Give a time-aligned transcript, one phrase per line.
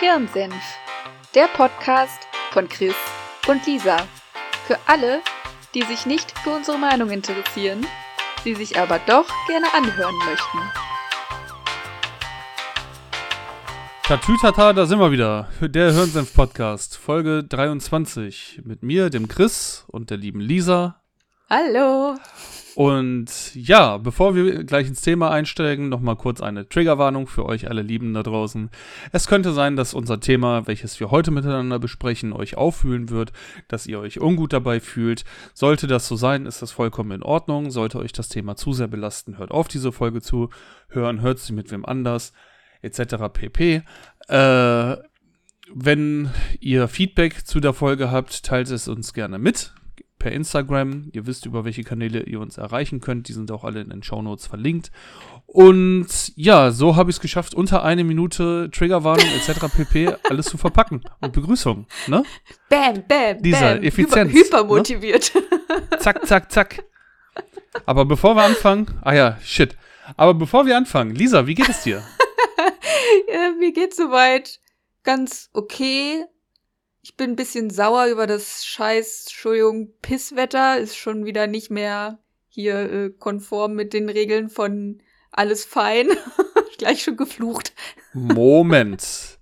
[0.00, 0.54] Hirnsenf,
[1.34, 2.94] der Podcast von Chris
[3.46, 3.98] und Lisa.
[4.66, 5.20] Für alle,
[5.74, 7.86] die sich nicht für unsere Meinung interessieren,
[8.42, 10.58] sie sich aber doch gerne anhören möchten.
[14.04, 15.50] Tatütata, da sind wir wieder.
[15.60, 18.62] Der Hirnsenf-Podcast, Folge 23.
[18.64, 21.02] Mit mir, dem Chris und der lieben Lisa.
[21.50, 22.16] Hallo.
[22.76, 27.82] Und ja, bevor wir gleich ins Thema einsteigen, nochmal kurz eine Triggerwarnung für euch alle
[27.82, 28.70] Lieben da draußen.
[29.12, 33.32] Es könnte sein, dass unser Thema, welches wir heute miteinander besprechen, euch auffühlen wird,
[33.68, 35.24] dass ihr euch ungut dabei fühlt.
[35.54, 37.70] Sollte das so sein, ist das vollkommen in Ordnung.
[37.70, 40.50] Sollte euch das Thema zu sehr belasten, hört auf, diese Folge zu
[40.88, 42.32] hören, hört sie mit wem anders,
[42.82, 43.16] etc.
[43.32, 43.82] pp.
[44.28, 44.96] Äh,
[45.72, 46.30] wenn
[46.60, 49.72] ihr Feedback zu der Folge habt, teilt es uns gerne mit
[50.20, 51.08] per Instagram.
[51.12, 53.26] Ihr wisst, über welche Kanäle ihr uns erreichen könnt.
[53.26, 54.92] Die sind auch alle in den Shownotes verlinkt.
[55.46, 56.06] Und
[56.36, 59.66] ja, so habe ich es geschafft, unter eine Minute Triggerwarnung etc.
[59.74, 60.14] pp.
[60.28, 61.02] alles zu verpacken.
[61.20, 61.86] Und Begrüßung.
[62.06, 62.22] Ne?
[62.68, 63.82] Bam, bam, Dieser bam.
[63.82, 64.32] Effizienz.
[64.32, 65.32] Hyper, hypermotiviert.
[65.34, 65.98] Ne?
[65.98, 66.84] Zack, zack, zack.
[67.86, 69.76] Aber bevor wir anfangen, ah ja, shit.
[70.16, 72.02] Aber bevor wir anfangen, Lisa, wie geht es dir?
[73.32, 74.60] ja, mir geht's soweit
[75.02, 76.24] ganz okay.
[77.02, 80.78] Ich bin ein bisschen sauer über das scheiß, Entschuldigung, Pisswetter.
[80.78, 85.00] Ist schon wieder nicht mehr hier äh, konform mit den Regeln von
[85.32, 86.08] alles fein.
[86.78, 87.72] Gleich schon geflucht.
[88.12, 89.38] Moment.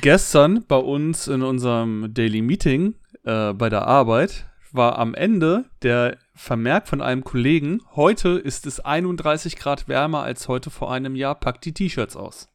[0.00, 6.18] Gestern bei uns in unserem Daily Meeting äh, bei der Arbeit war am Ende der
[6.34, 11.34] Vermerk von einem Kollegen, heute ist es 31 Grad wärmer als heute vor einem Jahr,
[11.34, 12.48] packt die T-Shirts aus.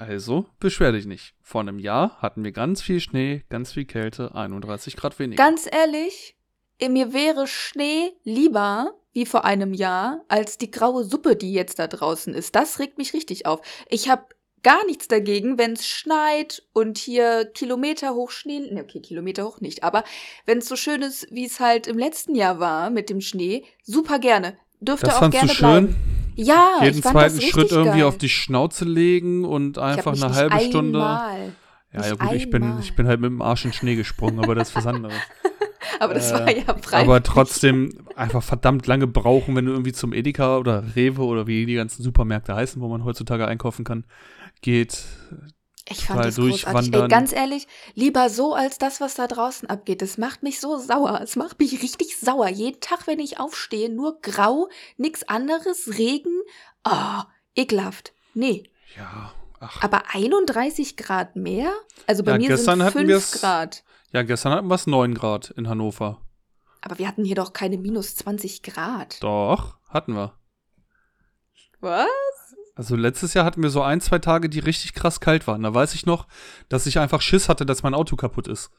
[0.00, 1.34] Also, beschwer dich nicht.
[1.42, 5.44] Vor einem Jahr hatten wir ganz viel Schnee, ganz viel Kälte, 31 Grad weniger.
[5.44, 6.36] Ganz ehrlich,
[6.80, 11.86] mir wäre Schnee lieber wie vor einem Jahr als die graue Suppe, die jetzt da
[11.86, 12.54] draußen ist.
[12.54, 13.60] Das regt mich richtig auf.
[13.90, 14.24] Ich habe
[14.62, 19.60] gar nichts dagegen, wenn es schneit und hier Kilometer hoch Schnee, ne, okay, Kilometer hoch
[19.60, 20.02] nicht, aber
[20.46, 23.64] wenn es so schön ist, wie es halt im letzten Jahr war mit dem Schnee,
[23.82, 24.56] super gerne.
[24.80, 25.86] Dürfte das auch gerne du schön?
[25.86, 26.09] bleiben.
[26.42, 28.08] Ja, Jeden zweiten Schritt irgendwie geil.
[28.08, 30.98] auf die Schnauze legen und einfach eine halbe Stunde.
[30.98, 34.38] Ja, ja gut, ich bin, ich bin halt mit dem Arsch in den Schnee gesprungen,
[34.38, 35.14] aber das ist was anderes.
[35.98, 37.00] Aber das Äh, war ja frei.
[37.02, 41.66] aber trotzdem einfach verdammt lange brauchen, wenn du irgendwie zum Edeka oder Rewe oder wie
[41.66, 44.04] die ganzen Supermärkte heißen, wo man heutzutage einkaufen kann,
[44.62, 45.04] geht.
[45.90, 46.94] Ich fand das großartig.
[46.94, 50.02] Ey, ganz ehrlich, lieber so als das, was da draußen abgeht.
[50.02, 51.20] Das macht mich so sauer.
[51.22, 52.48] Es macht mich richtig sauer.
[52.48, 56.40] Jeden Tag, wenn ich aufstehe, nur grau, nix anderes, Regen.
[56.88, 57.22] Oh,
[57.56, 58.12] ekelhaft.
[58.34, 58.70] Nee.
[58.96, 59.82] Ja, ach.
[59.82, 61.72] Aber 31 Grad mehr?
[62.06, 63.82] Also bei Ja, mir sind hatten 5 wir's- Grad.
[64.12, 66.20] Ja, gestern hatten wir es 9 Grad in Hannover.
[66.82, 69.22] Aber wir hatten hier doch keine minus 20 Grad.
[69.22, 70.34] Doch, hatten wir.
[71.80, 72.08] Was?
[72.80, 75.62] Also letztes Jahr hatten wir so ein, zwei Tage, die richtig krass kalt waren.
[75.64, 76.26] Da weiß ich noch,
[76.70, 78.70] dass ich einfach Schiss hatte, dass mein Auto kaputt ist.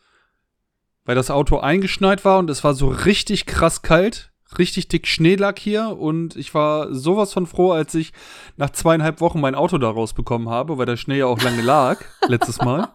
[1.05, 5.59] Weil das Auto eingeschneit war und es war so richtig krass kalt, richtig dick Schneelack
[5.59, 8.11] hier und ich war sowas von froh, als ich
[8.57, 12.03] nach zweieinhalb Wochen mein Auto da rausbekommen habe, weil der Schnee ja auch lange lag,
[12.27, 12.89] letztes Mal.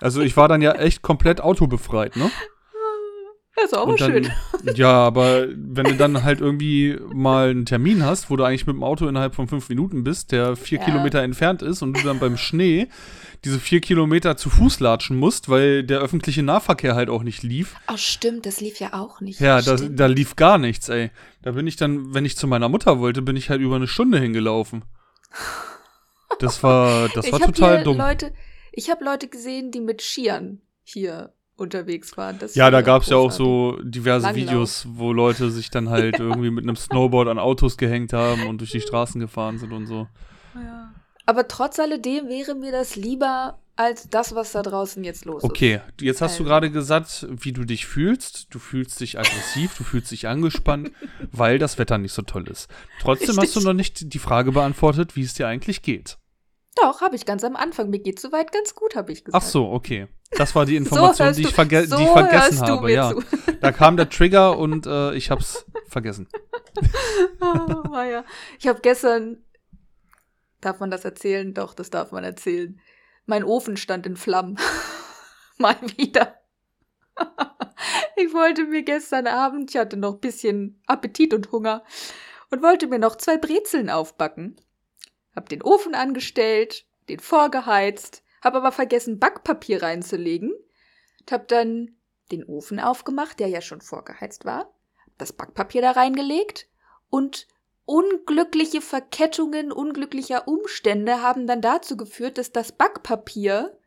[0.00, 2.30] Also ich war dann ja echt komplett autobefreit, ne?
[3.62, 4.32] Das ist Und dann, schön.
[4.74, 8.76] Ja, aber wenn du dann halt irgendwie mal einen Termin hast, wo du eigentlich mit
[8.76, 10.84] dem Auto innerhalb von fünf Minuten bist, der vier Ja.
[10.84, 12.88] Kilometer entfernt ist und du dann beim Schnee
[13.44, 17.76] diese vier Kilometer zu Fuß latschen musst, weil der öffentliche Nahverkehr halt auch nicht lief.
[17.88, 19.38] Oh, stimmt, das lief ja auch nicht.
[19.40, 20.00] Ja, da, Stimmt.
[20.00, 21.10] da lief gar nichts, ey.
[21.42, 23.86] Da bin ich dann, wenn ich zu meiner Mutter wollte, bin ich halt über eine
[23.86, 24.84] Stunde hingelaufen.
[26.40, 27.98] Das war, das war ich hab total dumm.
[27.98, 28.32] Leute,
[28.72, 32.38] ich habe Leute gesehen, die mit Skiern hier unterwegs waren.
[32.38, 34.46] Das Ja, da gab es ja auch so diverse Langlauf.
[34.48, 38.58] Videos, wo Leute sich dann halt irgendwie mit einem Snowboard an Autos gehängt haben und
[38.60, 40.06] durch die Straßen gefahren sind und so.
[40.54, 40.92] Ja.
[41.26, 45.80] Aber trotz alledem wäre mir das lieber als das, was da draußen jetzt los Okay,
[46.00, 46.48] jetzt hast du Also.
[46.50, 48.48] gerade gesagt, wie du dich fühlst.
[48.52, 50.90] Du fühlst dich aggressiv, du fühlst dich angespannt,
[51.32, 52.68] weil das Wetter nicht so toll ist.
[53.00, 53.64] Trotzdem hast du Richtig.
[53.64, 56.18] noch nicht die Frage beantwortet, wie es dir eigentlich geht.
[56.76, 57.90] Doch, habe ich ganz am Anfang.
[57.90, 59.42] Mir geht soweit ganz gut, habe ich gesagt.
[59.42, 60.08] Ach so, okay.
[60.32, 62.92] Das war die Information, hörst die, ich verge so die ich vergessen habe.
[62.92, 63.22] Ja, zu.
[63.60, 66.28] da kam der Trigger und äh, ich hab's vergessen.
[67.40, 68.24] Oh, ja.
[68.58, 69.44] Ich habe gestern.
[70.60, 71.54] Darf man das erzählen?
[71.54, 72.80] Doch, das darf man erzählen.
[73.26, 74.58] Mein Ofen stand in Flammen.
[75.58, 76.34] Mal wieder.
[78.16, 81.84] ich wollte mir gestern Abend, ich hatte noch ein bisschen Appetit und Hunger
[82.50, 84.56] und wollte mir noch zwei Brezeln aufbacken.
[85.38, 90.52] Hab den Ofen angestellt, den vorgeheizt, hab aber vergessen, Backpapier reinzulegen.
[91.30, 91.96] Hab dann
[92.32, 94.74] den Ofen aufgemacht, der ja schon vorgeheizt war,
[95.16, 96.66] das Backpapier da reingelegt
[97.08, 97.46] und
[97.84, 103.78] unglückliche Verkettungen unglücklicher Umstände haben dann dazu geführt, dass das Backpapier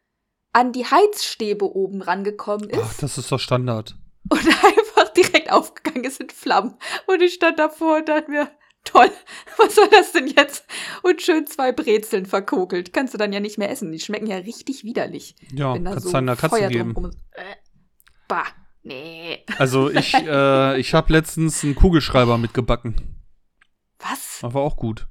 [0.54, 2.82] an die Heizstäbe oben rangekommen ist.
[2.82, 3.98] Ach, das ist doch Standard.
[4.30, 6.78] Und einfach direkt aufgegangen ist in Flammen.
[7.08, 8.50] Und ich stand davor und dachte mir,
[8.84, 9.10] toll,
[9.58, 10.66] was soll das denn jetzt?
[11.04, 12.94] Und schön zwei Brezeln verkokelt.
[12.94, 13.92] Kannst du dann ja nicht mehr essen.
[13.92, 15.36] Die schmecken ja richtig widerlich.
[15.54, 16.96] Ja, kannst so einer Katze Feuer geben.
[17.32, 17.56] Äh,
[18.28, 18.46] bah,
[18.84, 19.44] nee.
[19.58, 22.96] Also ich, äh, ich habe letztens einen Kugelschreiber mitgebacken.
[24.00, 24.40] Was?
[24.42, 25.08] War auch gut.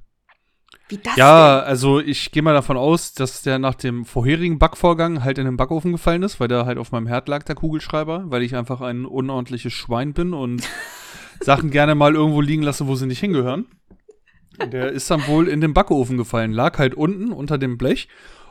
[0.89, 5.23] Wie das Ja, also ich gehe mal davon aus, dass der nach dem vorherigen Backvorgang
[5.23, 8.25] halt in den Backofen gefallen ist, weil der halt auf meinem Herd lag, der Kugelschreiber,
[8.25, 10.67] weil ich einfach ein unordentliches Schwein bin und
[11.41, 13.65] Sachen gerne mal irgendwo liegen lasse, wo sie nicht hingehören.
[14.71, 18.07] Der ist dann wohl in den Backofen gefallen, lag halt unten unter dem Blech.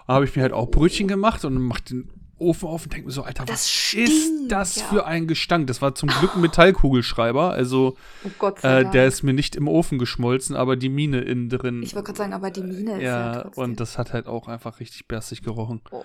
[0.07, 3.07] Da habe ich mir halt auch Brötchen gemacht und mach den Ofen auf und denke
[3.07, 4.85] mir so, Alter, Das was stinkt, ist das ja.
[4.87, 5.67] für ein Gestank?
[5.69, 7.97] Das war zum Glück ein Metallkugelschreiber, also?
[8.41, 11.83] Oh äh, der ist mir nicht im Ofen geschmolzen, aber die Mine innen drin.
[11.83, 13.65] ich wollte gerade sagen, aber die Mine ist ja, Ja, trotzdem.
[13.65, 15.83] und das hat halt auch einfach richtig bärstig gerochen.
[15.93, 16.03] Oh.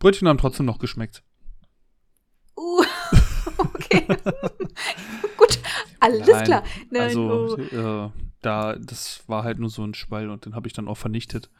[0.00, 1.22] Brötchen haben trotzdem noch geschmeckt.
[2.56, 2.82] Uh,
[3.94, 4.06] okay.
[5.36, 5.58] Gut,
[6.00, 6.64] alles Nein, klar.
[6.90, 7.60] Nein, also, oh.
[7.60, 8.10] äh,
[8.40, 11.50] da, das war halt nur so ein Schwall und den habe ich dann auch vernichtet.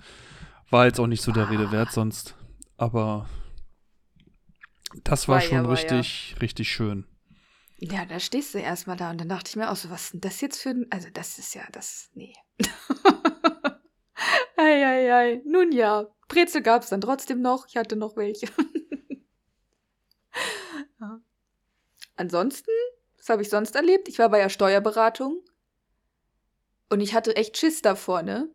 [0.70, 2.34] War jetzt auch nicht so der Rede wert sonst.
[2.76, 3.28] Aber
[5.04, 5.70] das war War ja, schon war ja.
[5.70, 7.06] richtig, richtig schön.
[7.78, 10.12] Ja, da stehst du erstmal da und dann dachte ich mir auch so, was ist
[10.14, 10.86] denn das jetzt für ein.
[10.90, 12.10] Also, das ist ja das.
[12.14, 12.32] Nee.
[14.56, 15.42] Eieiei.
[15.44, 17.66] Nun ja, Brezel gab es dann trotzdem noch.
[17.68, 18.46] Ich hatte noch welche.
[22.16, 22.70] Ansonsten,
[23.18, 24.08] was habe ich sonst erlebt?
[24.08, 25.42] Ich war bei der Steuerberatung
[26.90, 28.48] und ich hatte echt Schiss davor, ne?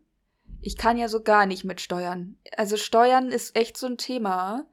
[0.60, 2.36] Ich kann ja so gar nicht mit Steuern.
[2.56, 4.66] Also Steuern ist echt so ein Thema,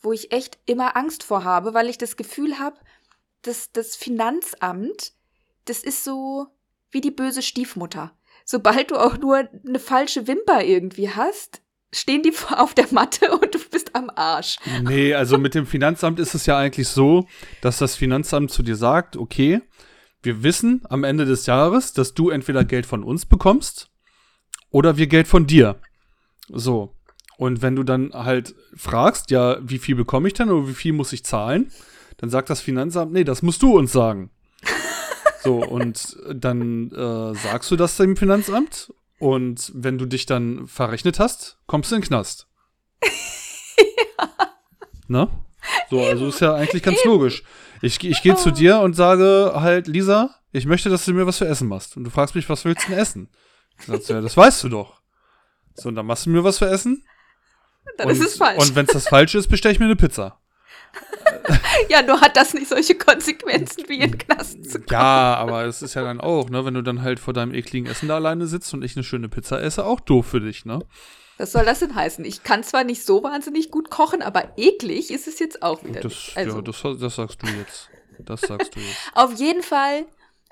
[0.00, 2.78] wo ich echt immer Angst vor habe, weil ich das Gefühl habe,
[3.42, 5.12] das, das Finanzamt,
[5.64, 6.48] das ist so
[6.90, 8.16] wie die böse Stiefmutter.
[8.44, 11.62] Sobald du auch nur eine falsche Wimper irgendwie hast,
[11.92, 14.56] stehen die auf der Matte und du bist am Arsch.
[14.82, 17.26] Nee, also mit dem Finanzamt ist es ja eigentlich so,
[17.60, 19.60] dass das Finanzamt zu dir sagt, okay,
[20.22, 23.90] wir wissen am Ende des Jahres, dass du entweder Geld von uns bekommst
[24.70, 25.76] oder wir Geld von dir.
[26.48, 26.94] So.
[27.38, 30.92] Und wenn du dann halt fragst, ja, wie viel bekomme ich denn oder wie viel
[30.92, 31.72] muss ich zahlen,
[32.18, 34.30] dann sagt das Finanzamt, nee, das musst du uns sagen.
[35.42, 41.20] So, und dann äh, sagst du das dem Finanzamt und wenn du dich dann verrechnet
[41.20, 42.48] hast, kommst du in den Knast.
[45.06, 45.28] Ne?
[45.90, 47.42] So, also ist ja eigentlich ganz logisch.
[47.82, 51.38] Ich, ich gehe zu dir und sage halt, Lisa, ich möchte, dass du mir was
[51.38, 51.96] für Essen machst.
[51.96, 53.28] Und du fragst mich, was willst du denn essen?
[53.84, 55.00] Sagst du, ja, das weißt du doch.
[55.74, 57.04] So, und dann machst du mir was für Essen.
[57.96, 58.60] Dann und, ist es falsch.
[58.60, 60.38] Und wenn es das Falsche ist, bestelle ich mir eine Pizza.
[61.88, 64.86] ja, nur hat das nicht solche Konsequenzen wie in Knast zu kommen.
[64.90, 67.90] Ja, aber es ist ja dann auch, ne, wenn du dann halt vor deinem ekligen
[67.90, 70.80] Essen da alleine sitzt und ich eine schöne Pizza esse, auch doof für dich, ne?
[71.38, 72.22] Was soll das denn heißen?
[72.26, 76.00] Ich kann zwar nicht so wahnsinnig gut kochen, aber eklig ist es jetzt auch wieder.
[76.00, 76.36] Das, nicht.
[76.36, 77.88] Also, ja, das, das sagst du jetzt.
[78.18, 79.10] Das sagst du jetzt.
[79.14, 80.04] auf jeden Fall,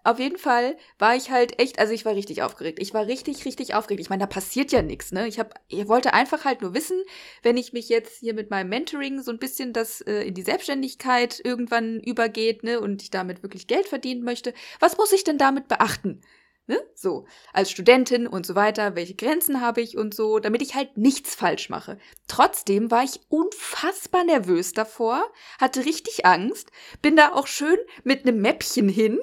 [0.08, 2.78] auf jeden Fall war ich halt echt, also ich war richtig aufgeregt.
[2.80, 4.00] Ich war richtig, richtig aufgeregt.
[4.00, 5.28] Ich meine, da passiert ja nichts, ne?
[5.28, 7.02] Ich, hab, ich wollte einfach halt nur wissen,
[7.42, 10.42] wenn ich mich jetzt hier mit meinem Mentoring so ein bisschen das äh, in die
[10.42, 12.80] Selbstständigkeit irgendwann übergeht, ne?
[12.80, 16.22] Und ich damit wirklich Geld verdienen möchte, was muss ich denn damit beachten?
[16.68, 16.78] Ne?
[16.94, 20.98] So, als Studentin und so weiter, welche Grenzen habe ich und so, damit ich halt
[20.98, 21.98] nichts falsch mache.
[22.26, 28.42] Trotzdem war ich unfassbar nervös davor, hatte richtig Angst, bin da auch schön mit einem
[28.42, 29.18] Mäppchen hin,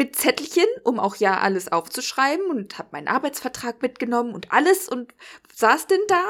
[0.00, 5.12] mit Zettelchen, um auch ja alles aufzuschreiben und habe meinen Arbeitsvertrag mitgenommen und alles und
[5.54, 6.24] saß denn da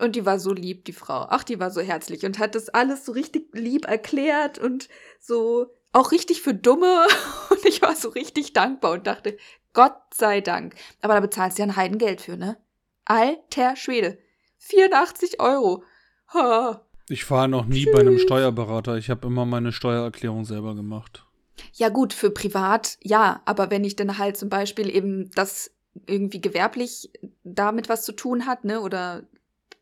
[0.00, 1.26] und die war so lieb, die Frau.
[1.28, 4.88] Ach, die war so herzlich und hat das alles so richtig lieb erklärt und
[5.20, 7.06] so auch richtig für Dumme
[7.50, 9.36] und ich war so richtig dankbar und dachte,
[9.74, 10.74] Gott sei Dank.
[11.02, 12.56] Aber da bezahlst du ja ein Heidengeld für, ne?
[13.04, 14.16] Alter Schwede.
[14.60, 15.84] 84 Euro.
[16.32, 16.88] Ha.
[17.10, 18.96] Ich war noch nie bei einem Steuerberater.
[18.96, 21.26] Ich habe immer meine Steuererklärung selber gemacht.
[21.74, 23.42] Ja gut, für privat, ja.
[23.44, 25.70] Aber wenn ich dann halt zum Beispiel eben das
[26.06, 27.10] irgendwie gewerblich
[27.44, 28.80] damit was zu tun hat, ne?
[28.80, 29.24] Oder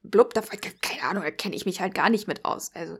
[0.02, 0.42] blub, da,
[0.80, 2.70] keine Ahnung, da kenne ich mich halt gar nicht mit aus.
[2.74, 2.98] Also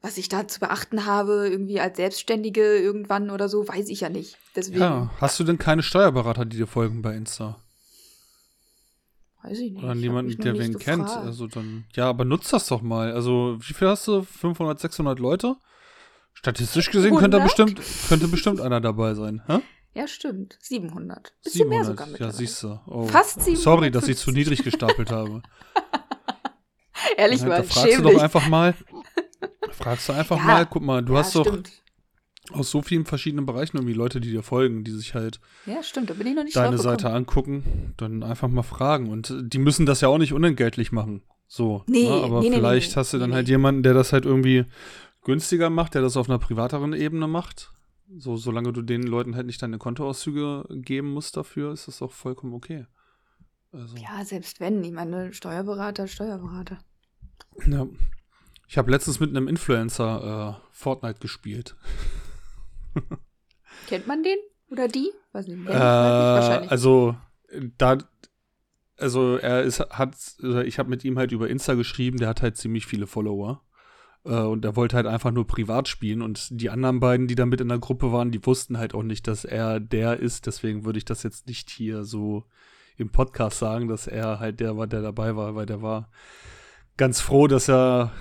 [0.00, 4.08] was ich da zu beachten habe, irgendwie als Selbstständige irgendwann oder so, weiß ich ja
[4.08, 4.38] nicht.
[4.54, 7.60] Deswegen Ja, hast du denn keine Steuerberater, die dir folgen bei Insta?
[9.42, 9.82] weiß ich nicht.
[9.82, 11.06] Oder niemanden, der wen kennt?
[11.06, 11.26] gefragt.
[11.26, 13.12] Also dann, ja, aber nutzt das doch mal.
[13.12, 14.22] Also, wie viel hast du?
[14.22, 15.56] 500, 600 Leute?
[16.38, 17.42] Statistisch gesehen könnte 100?
[17.42, 19.42] bestimmt, könnte bestimmt einer dabei sein.
[19.48, 19.58] Hä?
[19.94, 20.56] Ja, stimmt.
[20.60, 21.34] 700.
[21.42, 22.36] Bisschen mehr sogar ja, mittlerweile.
[22.36, 22.78] siehst du.
[22.86, 23.06] Oh.
[23.06, 23.58] Fast 750.
[23.58, 25.42] Sorry, dass ich zu niedrig gestapelt habe.
[27.16, 28.74] Ehrlich Ja, mal, da fragst du doch einfach mal.
[29.72, 31.58] Fragst du einfach Ja, mal, guck mal, du ja, hast doch
[32.52, 36.08] aus so vielen verschiedenen Bereichen irgendwie Leute, die dir folgen, die sich halt Ja, stimmt.
[36.08, 39.10] Da bin ich noch nicht deine Seite angucken, dann einfach mal fragen.
[39.10, 41.22] Und äh, die müssen das ja auch nicht unentgeltlich machen.
[41.48, 41.82] So.
[41.88, 42.22] Nee, ne?
[42.22, 44.66] Aber nee, vielleicht nee, hast du dann halt jemanden, der das halt irgendwie
[45.22, 47.72] günstiger macht, der das auf einer privateren Ebene macht.
[48.16, 52.12] So, solange du den Leuten halt nicht deine Kontoauszüge geben musst dafür, ist das auch
[52.12, 52.86] vollkommen okay.
[53.72, 54.82] Also, Ja, selbst wenn.
[54.82, 56.78] Ich meine, Steuerberater, Steuerberater.
[57.66, 57.86] ja.
[58.70, 61.74] Ich habe letztens mit einem Influencer äh, Fortnite gespielt.
[63.86, 64.36] Kennt man den?
[64.70, 65.10] Oder die?
[65.32, 65.66] Weiß nicht.
[65.66, 65.72] Äh?
[65.72, 66.70] Wahrscheinlich.
[66.70, 67.16] also
[67.78, 67.96] da,
[68.98, 70.14] also er ist, hat,
[70.66, 73.62] ich habe mit ihm halt über Insta geschrieben, der hat halt ziemlich viele Follower.
[74.24, 76.22] Äh, und er wollte halt einfach nur privat spielen.
[76.22, 79.02] Und die anderen beiden, die da mit in der Gruppe waren, die wussten halt auch
[79.02, 80.46] nicht, dass er der ist.
[80.46, 82.44] Deswegen würde ich das jetzt nicht hier so
[82.96, 86.10] im Podcast sagen, dass er halt der war, der dabei war, weil der war
[86.96, 88.12] ganz froh, dass er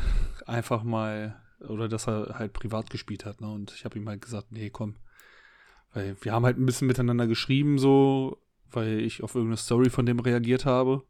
[0.46, 3.42] einfach mal oder dass er halt privat gespielt hat.
[3.42, 3.52] Ne?
[3.52, 4.96] Und ich habe ihm halt gesagt, nee, komm.
[5.94, 8.38] Weil wir haben halt ein bisschen miteinander geschrieben, so,
[8.72, 11.04] weil ich auf irgendeine Story von dem reagiert habe.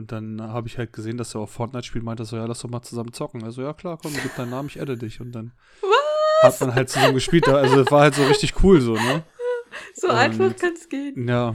[0.00, 2.60] Und dann habe ich halt gesehen, dass er auf Fortnite spielt, meinte so, ja, lass
[2.60, 3.44] doch mal zusammen zocken.
[3.44, 5.20] Also, ja, klar, komm, gib deinen Namen, ich adde dich.
[5.20, 5.52] Und dann
[6.42, 7.46] hat man halt zusammen gespielt.
[7.48, 9.22] Also, es war halt so richtig cool, so, ne?
[9.94, 11.28] so und- einfach kann es gehen.
[11.28, 11.54] Ja,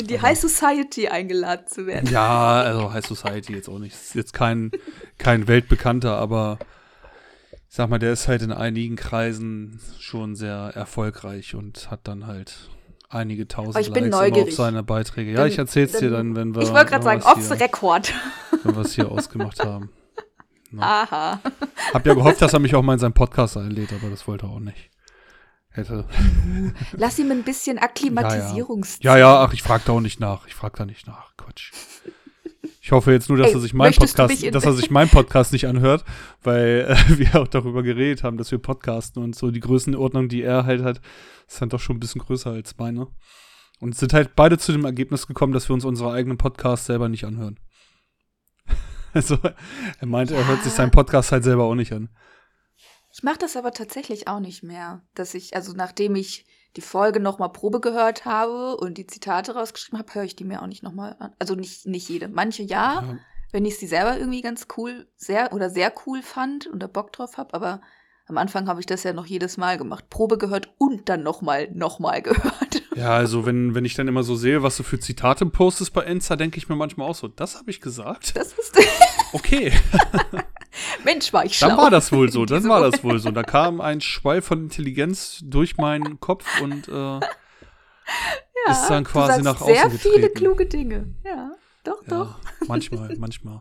[0.00, 2.08] In die High Society eingeladen zu werden.
[2.10, 3.92] Ja, also High Society jetzt auch nicht.
[3.94, 4.70] Ist jetzt kein,
[5.18, 6.58] kein weltbekannter, aber
[7.68, 12.26] ich sag mal, der ist halt in einigen Kreisen schon sehr erfolgreich und hat dann
[12.26, 12.70] halt
[13.08, 14.56] einige tausend Aber ich bin Likes immer auf neugierig.
[14.56, 15.30] seine Beiträge.
[15.32, 18.12] Ja, Dann- ich erzähl's dir dann- wenn wir, Ich wollte gerade sagen, the record.
[18.62, 19.90] wenn wir es hier ausgemacht haben.
[20.78, 21.40] Aha.
[21.94, 24.46] Hab ja gehofft, dass er mich auch mal in seinen Podcast einlädt, aber das wollte
[24.46, 24.90] er auch nicht.
[25.70, 26.04] Hätte.
[26.92, 29.02] Lass ihm ein bisschen Akklimatisierungszeit.
[29.04, 30.46] Ja, ja, ach, ich frag da auch nicht nach.
[30.46, 31.36] Ich frag da nicht nach.
[31.36, 31.72] Quatsch.
[32.88, 35.52] Ich hoffe jetzt nur, dass Ey, er sich meinen Podcast, dass er sich meinen Podcast
[35.52, 36.06] nicht anhört,
[36.42, 40.40] weil äh, wir auch darüber geredet haben, dass wir podcasten und so die Größenordnung, die
[40.40, 41.02] er halt hat,
[41.46, 43.08] ist dann doch schon ein bisschen größer als meine.
[43.78, 47.10] Und sind halt beide zu dem Ergebnis gekommen, dass wir uns unsere eigenen Podcasts selber
[47.10, 47.60] nicht anhören.
[49.12, 49.36] Also,
[50.00, 52.08] er meinte, er hört sich seinen Podcast halt selber auch nicht an.
[53.12, 55.02] Ich mache das aber tatsächlich auch nicht mehr.
[55.14, 56.46] Dass ich, also nachdem ich
[56.76, 60.62] die Folge nochmal Probe gehört habe und die Zitate rausgeschrieben habe, höre ich die mir
[60.62, 61.32] auch nicht nochmal an.
[61.38, 62.28] Also nicht, nicht jede.
[62.28, 63.18] Manche ja, Ja.
[63.52, 67.12] wenn ich sie selber irgendwie ganz cool, sehr oder sehr cool fand und da Bock
[67.12, 67.80] drauf habe, aber
[68.26, 70.10] am Anfang habe ich das ja noch jedes Mal gemacht.
[70.10, 72.82] Probe gehört und dann nochmal, nochmal gehört.
[72.98, 76.02] Ja, also wenn, wenn ich dann immer so sehe, was du für Zitate postest bei
[76.04, 78.36] Insta, denke ich mir manchmal auch so, das habe ich gesagt.
[78.36, 78.76] Das ist.
[79.34, 79.70] Okay,
[81.04, 81.68] Mensch, war ich schlau.
[81.68, 83.30] dann war das wohl so, dann war das wohl so.
[83.30, 87.18] Da kam ein Schwall von Intelligenz durch meinen Kopf und äh,
[88.70, 90.14] ist dann du quasi nach außen sehr getreten.
[90.14, 91.14] viele kluge Dinge.
[91.26, 91.52] Ja,
[91.84, 92.38] doch, doch.
[92.38, 93.60] Ja, manchmal, manchmal.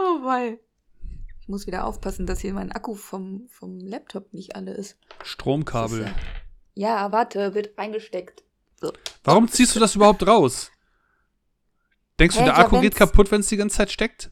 [0.00, 0.58] Oh wei.
[1.40, 4.96] Ich muss wieder aufpassen, dass hier mein Akku vom, vom Laptop nicht alle ist.
[5.20, 6.00] Das Stromkabel.
[6.00, 6.14] ist Ja,
[6.74, 8.42] ja warte, wird eingesteckt.
[8.80, 8.92] So.
[9.22, 10.70] Warum ziehst du das überhaupt raus?
[12.18, 14.30] Denkst du, Hä, der ja, Akku geht wenn's- kaputt, wenn es die ganze Zeit steckt?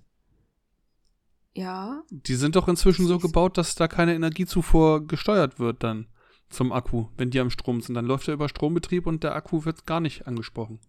[1.55, 6.07] Ja, Die sind doch inzwischen so gebaut, dass da keine Energiezufuhr gesteuert wird dann
[6.49, 7.95] zum Akku, wenn die am Strom sind.
[7.95, 10.81] Dann läuft er über Strombetrieb und der Akku wird gar nicht angesprochen.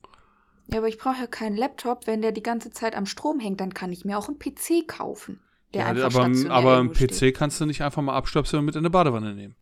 [0.68, 2.08] ja, aber ich brauche ja keinen Laptop.
[2.08, 4.88] Wenn der die ganze Zeit am Strom hängt, dann kann ich mir auch einen PC
[4.88, 5.42] kaufen.
[5.74, 7.38] Der Ja, einfach aber, aber ein irgendwo PC steht.
[7.38, 9.56] kannst du nicht einfach mal abstöpseln und mit in eine Badewanne nehmen.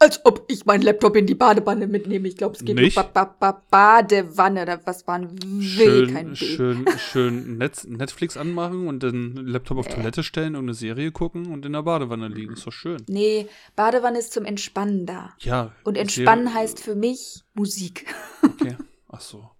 [0.00, 2.28] Als ob ich meinen Laptop in die Badewanne mitnehme.
[2.28, 2.94] Ich glaube, es geht Nicht?
[2.94, 4.80] ba ba ba Badewanne.
[4.84, 6.90] Was war ein W, kein Schön, B.
[6.96, 9.94] schön, schön Netz, Netflix anmachen und den Laptop auf Nee.
[9.94, 12.52] Toilette stellen und eine Serie gucken und in der Badewanne liegen.
[12.52, 13.02] Ist doch schön.
[13.08, 15.34] Nee, Badewanne ist zum Entspannen da.
[15.40, 15.72] Ja.
[15.82, 18.06] Und Serie- Entspannen heißt für mich Musik.
[18.42, 18.76] Okay.
[19.08, 19.50] Ach so.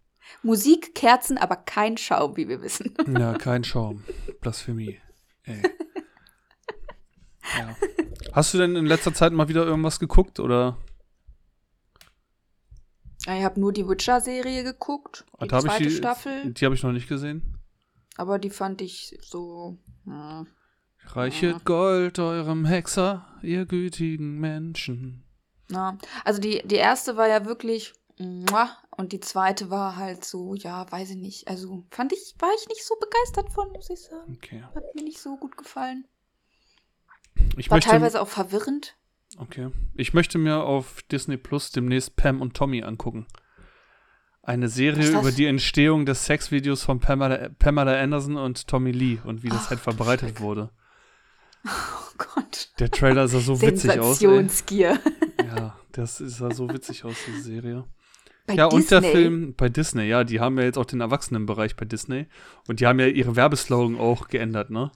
[0.45, 2.95] Musik, Kerzen, aber kein Schaum, wie wir wissen.
[3.19, 4.05] Ja, kein Schaum.
[4.41, 5.01] Blasphemie.
[5.43, 5.63] Ey.
[7.59, 7.75] Ja.
[8.39, 10.77] Hast du denn in letzter Zeit mal wieder irgendwas geguckt oder?
[13.27, 16.65] Ja, Ich habe nur die Witcher-Serie geguckt, die Da hab zweite ich die, Staffel, Die
[16.65, 17.59] habe ich noch nicht gesehen.
[18.17, 19.77] aber die fand ich so.
[20.05, 20.47] hm.
[21.07, 25.25] Reichet Gold eurem Hexer, ihr gütigen Menschen.
[25.69, 30.87] Na, also die, die erste war ja wirklich und die zweite war halt so, ja,
[30.93, 31.49] weiß ich nicht.
[31.49, 34.37] Also fand ich, war ich nicht so begeistert von, muss ich sagen.
[34.37, 34.63] Okay.
[34.63, 36.07] Hat mir nicht so gut gefallen.
[37.57, 38.97] Ich War möchte, teilweise auch verwirrend.
[39.39, 39.71] okay.
[39.95, 43.27] Ich möchte mir auf Disney Plus demnächst Pam und Tommy angucken.
[44.43, 49.43] Eine Serie über die Entstehung des Sexvideos von Pamela, Pamela Anderson und Tommy Lee und
[49.43, 50.41] wie das Ach, halt verbreitet Schreck.
[50.41, 50.71] wurde.
[51.67, 52.71] Oh Gott.
[52.79, 54.19] Der Trailer sah so witzig aus.
[54.21, 54.99] Sensationsgier.
[55.45, 57.85] Ja, das sah so witzig aus, diese Serie.
[58.47, 59.15] Bei ja, und der Disney.
[59.15, 62.27] Film bei Disney, ja, die haben ja jetzt auch den Erwachsenenbereich bei Disney.
[62.67, 64.91] Und die haben ja ihre Werbeslogan auch geändert, ne?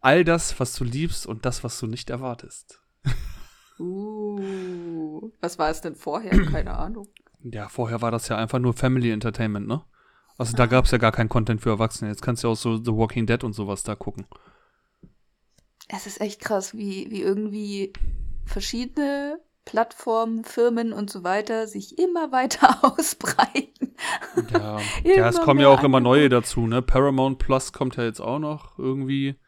[0.00, 2.80] All das, was du liebst und das, was du nicht erwartest.
[3.80, 6.44] Uh, was war es denn vorher?
[6.46, 7.08] Keine Ahnung.
[7.42, 9.82] Ja, vorher war das ja einfach nur Family Entertainment, ne?
[10.36, 12.10] Also da gab es ja gar keinen Content für Erwachsene.
[12.10, 14.26] Jetzt kannst du ja auch so The Walking Dead und sowas da gucken.
[15.88, 17.92] Es ist echt krass, wie, wie irgendwie
[18.44, 23.94] verschiedene Plattformen, Firmen und so weiter sich immer weiter ausbreiten.
[24.52, 26.82] Ja, ja es kommen ja auch immer neue dazu, ne?
[26.82, 29.38] Paramount Plus kommt ja jetzt auch noch irgendwie,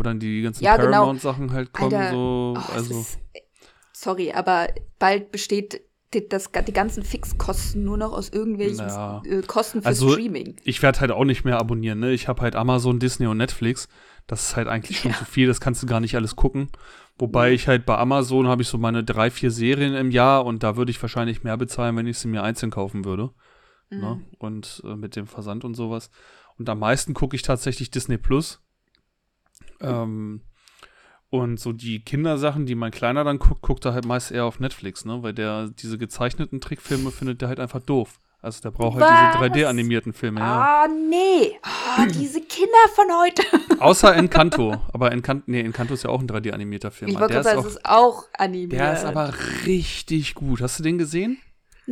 [0.00, 0.90] wo dann die ganzen Ja, genau.
[0.90, 1.94] Paramount-Sachen halt kommen.
[1.94, 3.18] Alter, so, Oh, also, ist,
[3.92, 9.22] sorry, aber bald besteht die, das, die ganzen Fixkosten nur noch aus irgendwelchen Ja.
[9.24, 10.56] äh, Kosten für Also, Streaming.
[10.64, 12.10] ich werde halt auch nicht mehr abonnieren, ne?
[12.12, 13.88] Ich habe halt Amazon, Disney und Netflix.
[14.26, 15.18] Das ist halt eigentlich schon Ja.
[15.18, 16.68] zu viel, das kannst du gar nicht alles gucken.
[17.18, 20.62] Wobei ich halt bei Amazon habe ich so meine drei, vier Serien im Jahr und
[20.62, 23.30] da würde ich wahrscheinlich mehr bezahlen, wenn ich sie mir einzeln kaufen würde.
[23.90, 24.16] Ne?
[24.16, 24.24] Mhm.
[24.38, 26.10] Und äh, mit dem Versand und sowas.
[26.58, 28.60] Und am meisten gucke ich tatsächlich Disney Plus.
[29.80, 30.42] Ähm,
[31.30, 34.58] und so die Kindersachen, die mein Kleiner dann guckt, guckt er halt meist eher auf
[34.58, 35.22] Netflix, ne?
[35.22, 38.18] Weil der diese gezeichneten Trickfilme findet der halt einfach doof.
[38.42, 39.50] Also der braucht halt Was?
[39.50, 40.84] diese 3D-animierten Filme, ja.
[40.84, 41.58] Ah, nee.
[41.62, 43.42] Ah, diese Kinder von heute.
[43.80, 44.80] Außer Encanto.
[44.92, 47.10] Aber Encanto, nee, Encanto ist ja auch ein 3D-animierter Film.
[47.10, 48.72] Ich wollte gerade sagen, es ist auch animiert.
[48.72, 49.34] der ist aber
[49.66, 50.62] richtig gut.
[50.62, 51.38] Hast du den gesehen?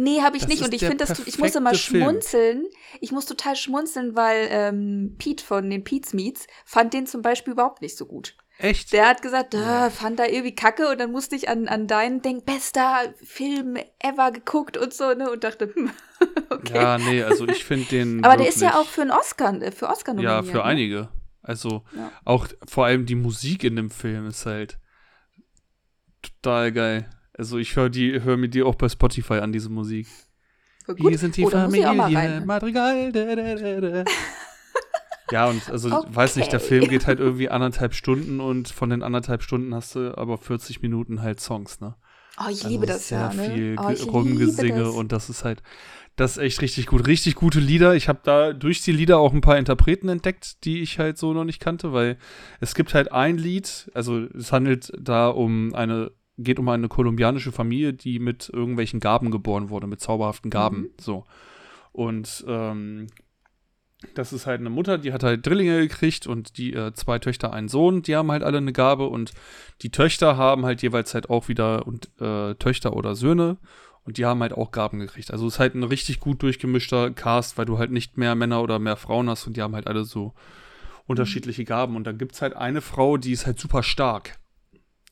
[0.01, 0.63] Nee, habe ich Das nicht.
[0.63, 2.03] Und ich finde das, ich mal perfekte Film.
[2.03, 2.67] schmunzeln.
[3.01, 7.53] Ich muss total schmunzeln, weil ähm, Pete von den Pete's Meets fand den zum Beispiel
[7.55, 8.37] überhaupt nicht so gut.
[8.59, 8.93] Echt?
[8.93, 12.23] Der hat gesagt, äh, fand da irgendwie kacke und dann musste ich an, an deinen
[12.23, 15.31] Denk, bester Film ever geguckt und so, ne?
[15.31, 15.91] Und dachte, hm,
[16.51, 16.75] okay.
[16.77, 18.25] Ja, nee, also ich finde den.
[18.25, 20.47] Aber der ist ja auch für einen Oscar, äh, für Oscar Ja, nominiert.
[20.47, 20.65] für ne?
[20.65, 21.09] einige.
[21.43, 22.13] Also Ja.
[22.25, 24.79] auch vor allem die Musik in dem Film ist halt
[26.23, 27.11] total geil.
[27.39, 30.07] Also ich höre die, höre mir die auch bei Spotify an, diese Musik.
[30.87, 30.99] Gut.
[30.99, 32.43] Wir sind die oh, Familie.
[32.45, 33.13] Madrigal.
[33.13, 34.05] Da, da, da.
[35.31, 36.09] Ja, und also, Okay.
[36.11, 39.95] weiß nicht, der Film geht halt irgendwie anderthalb Stunden und von den anderthalb Stunden hast
[39.95, 41.97] du aber 40 Minuten halt Songs, ne?
[42.39, 43.55] Oh, ich Also liebe das sehr ja, ne?
[43.55, 44.95] viel oh, Rumgesinge das.
[44.95, 45.63] und das ist halt,
[46.17, 47.07] das ist echt richtig gut.
[47.07, 47.95] Richtig gute Lieder.
[47.95, 51.33] Ich habe da durch die Lieder auch ein paar Interpreten entdeckt, die ich halt so
[51.35, 52.17] noch nicht kannte, weil
[52.61, 57.53] es gibt halt ein Lied, also es handelt da um eine, geht um eine kolumbianische
[57.53, 60.91] Familie, die mit irgendwelchen Gaben geboren wurde, mit zauberhaften Gaben, Mhm.
[61.01, 61.25] so.
[61.93, 63.09] Und ähm,
[64.15, 67.53] das ist halt eine Mutter, die hat halt Drillinge gekriegt und die äh, zwei Töchter,
[67.53, 69.33] einen Sohn, die haben halt alle eine Gabe und
[69.83, 73.57] die Töchter haben halt jeweils halt auch wieder und äh, Töchter oder Söhne
[74.05, 75.33] und die haben halt auch Gaben gekriegt.
[75.33, 78.63] Also es ist halt ein richtig gut durchgemischter Cast, weil du halt nicht mehr Männer
[78.63, 80.33] oder mehr Frauen hast und die haben halt alle so
[81.07, 81.97] unterschiedliche Gaben.
[81.97, 84.39] Und dann gibt es halt eine Frau, die ist halt super stark.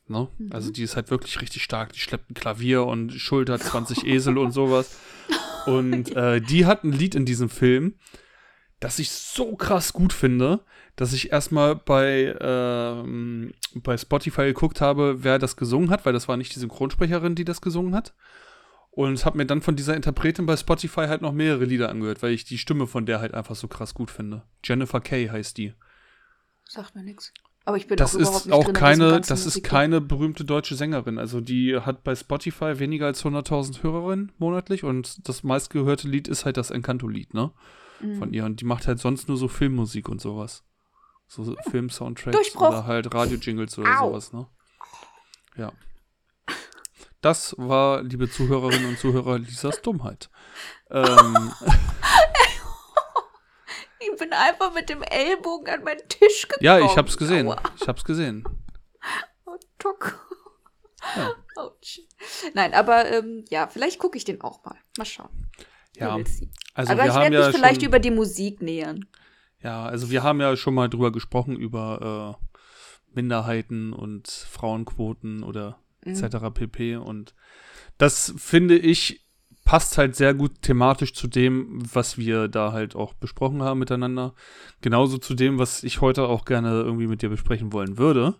[0.09, 0.27] Ne?
[0.37, 0.51] Mhm.
[0.51, 1.93] Also die ist halt wirklich richtig stark.
[1.93, 4.97] Die schleppt ein Klavier und schultert 20 Esel und sowas.
[5.65, 7.95] Und äh, die hat ein Lied in diesem Film,
[8.79, 10.61] das ich so krass gut finde,
[10.95, 16.29] dass ich erstmal bei, ähm, bei Spotify geguckt habe, wer das gesungen hat, weil das
[16.29, 18.13] war nicht die Synchronsprecherin, die das gesungen hat.
[18.91, 22.31] Und habe mir dann von dieser Interpretin bei Spotify halt noch mehrere Lieder angehört, weil
[22.31, 24.43] ich die Stimme von der halt einfach so krass gut finde.
[24.63, 25.73] Jennifer Kay heißt die.
[26.63, 27.33] Sagt mir nichts.
[27.67, 30.73] Aber ich bin Das auch überhaupt ist nicht auch keine, das ist keine berühmte deutsche
[30.75, 31.17] Sängerin.
[31.17, 36.45] Also die hat bei Spotify weniger als 100.000 Hörerinnen monatlich und das meistgehörte Lied ist
[36.45, 37.51] halt das Encanto-Lied, ne?
[37.99, 38.19] Mhm.
[38.19, 38.45] Von ihr.
[38.45, 40.63] Und die macht halt sonst nur so Filmmusik und sowas.
[41.27, 42.69] So Film-Soundtracks Durchbruch.
[42.69, 44.07] oder halt Radio-Jingles oder Au.
[44.11, 44.47] sowas, ne?
[45.57, 45.73] Ja.
[47.19, 50.29] Das war, liebe Zuhörerinnen und Zuhörer, Lisas Dummheit.
[50.89, 51.51] ähm,
[54.11, 56.63] Ich bin einfach mit dem Ellbogen an meinen Tisch gekommen.
[56.63, 57.47] ja, ich hab's gesehen.
[57.47, 57.61] Aua.
[57.79, 58.43] Ich hab's gesehen.
[59.45, 60.19] Oh, tuck.
[61.15, 61.31] Ja.
[61.55, 62.01] Autsch.
[62.53, 64.75] Nein, aber ähm, ja, vielleicht gucke ich den auch mal.
[64.97, 65.49] Mal schauen.
[65.95, 66.15] Ja,
[66.73, 69.05] also aber wir ich haben werde ja mich vielleicht schon, über die Musik nähern.
[69.63, 75.79] Ja, also wir haben ja schon mal drüber gesprochen, über äh, Minderheiten und Frauenquoten oder
[76.05, 76.23] Mhm.
[76.23, 76.37] etc.
[76.53, 76.97] pp.
[76.97, 77.33] Und
[77.97, 79.26] das finde ich
[79.67, 84.33] passt halt sehr gut thematisch zu dem, was wir da halt auch besprochen haben miteinander.
[84.79, 88.35] Genauso zu dem, was ich heute auch gerne irgendwie mit dir besprechen wollen würde.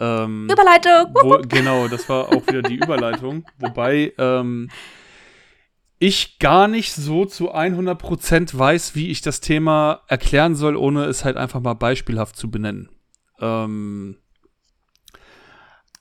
[0.00, 1.14] Ähm, Überleitung!
[1.22, 3.44] wo, genau, das war auch wieder die Überleitung.
[3.60, 4.70] Wobei ähm,
[6.00, 11.24] ich gar nicht so zu 100% weiß, wie ich das Thema erklären soll, ohne es
[11.24, 12.88] halt einfach mal beispielhaft zu benennen.
[13.38, 14.16] Ähm,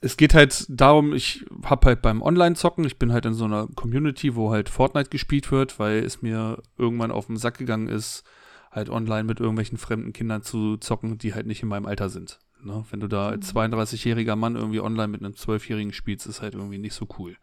[0.01, 3.67] es geht halt darum, ich habe halt beim Online-Zocken, ich bin halt in so einer
[3.75, 8.23] Community, wo halt Fortnite gespielt wird, weil es mir irgendwann auf den Sack gegangen ist,
[8.71, 12.39] halt online mit irgendwelchen fremden Kindern zu zocken, die halt nicht in meinem Alter sind.
[12.63, 12.85] Ne?
[12.89, 16.77] Wenn du da als 32-jähriger Mann irgendwie online mit einem 12-jährigen spielst, ist halt irgendwie
[16.77, 17.35] nicht so cool.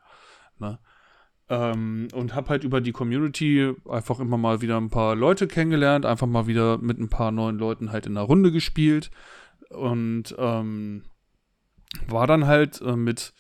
[0.59, 0.79] Ne?
[1.49, 6.07] Ähm, und habe halt über die Community einfach immer mal wieder ein paar Leute kennengelernt,
[6.07, 9.11] einfach mal wieder mit ein paar neuen Leuten halt in der Runde gespielt
[9.71, 11.03] und ähm,
[12.07, 13.33] war dann halt äh, mit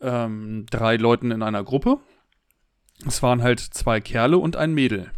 [0.00, 1.98] ähm, drei Leuten in einer Gruppe.
[3.06, 5.12] Es waren halt zwei Kerle und ein Mädel.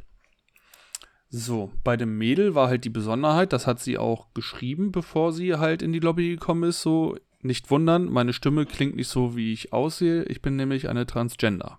[1.28, 5.54] So, bei dem Mädel war halt die Besonderheit, das hat sie auch geschrieben, bevor sie
[5.54, 9.52] halt in die Lobby gekommen ist, so, nicht wundern, meine Stimme klingt nicht so, wie
[9.52, 11.78] ich aussehe, ich bin nämlich eine Transgender.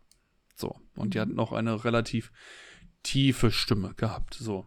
[0.55, 2.31] So, und die hat noch eine relativ
[3.03, 4.65] tiefe Stimme gehabt, so.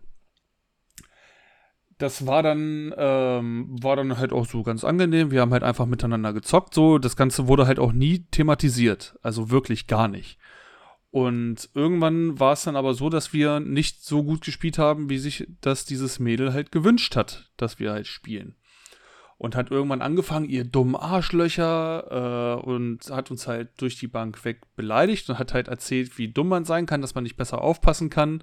[1.98, 5.30] Das war dann, ähm, war dann halt auch so ganz angenehm.
[5.30, 6.74] Wir haben halt einfach miteinander gezockt.
[6.74, 9.16] So, das Ganze wurde halt auch nie thematisiert.
[9.22, 10.38] Also wirklich gar nicht.
[11.14, 15.18] Und irgendwann war es dann aber so, dass wir nicht so gut gespielt haben, wie
[15.18, 18.56] sich das dieses Mädel halt gewünscht hat, dass wir halt spielen.
[19.38, 24.44] Und hat irgendwann angefangen, ihr dummen Arschlöcher, äh, und hat uns halt durch die Bank
[24.44, 27.62] weg beleidigt und hat halt erzählt, wie dumm man sein kann, dass man nicht besser
[27.62, 28.42] aufpassen kann,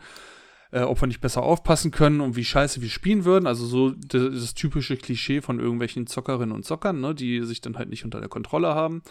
[0.71, 3.47] äh, ob wir nicht besser aufpassen können und wie scheiße wir spielen würden.
[3.47, 7.77] Also so das, das typische Klischee von irgendwelchen Zockerinnen und Zockern, ne, die sich dann
[7.77, 9.03] halt nicht unter der Kontrolle haben.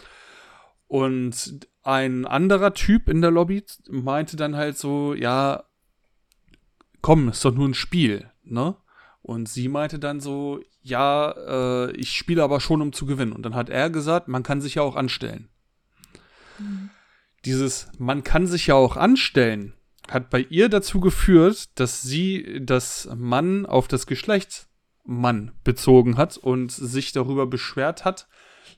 [0.87, 5.63] Und ein anderer Typ in der Lobby meinte dann halt so, ja,
[7.01, 8.75] komm, ist doch nur ein Spiel, ne?
[9.21, 13.33] Und sie meinte dann so, ja, äh, ich spiele aber schon, um zu gewinnen.
[13.33, 15.47] Und dann hat er gesagt, man kann sich ja auch anstellen.
[16.57, 16.89] Mhm.
[17.45, 19.73] Dieses, man kann sich ja auch anstellen,
[20.11, 24.67] hat bei ihr dazu geführt, dass sie das Mann auf das Geschlecht
[25.05, 28.27] Mann bezogen hat und sich darüber beschwert hat,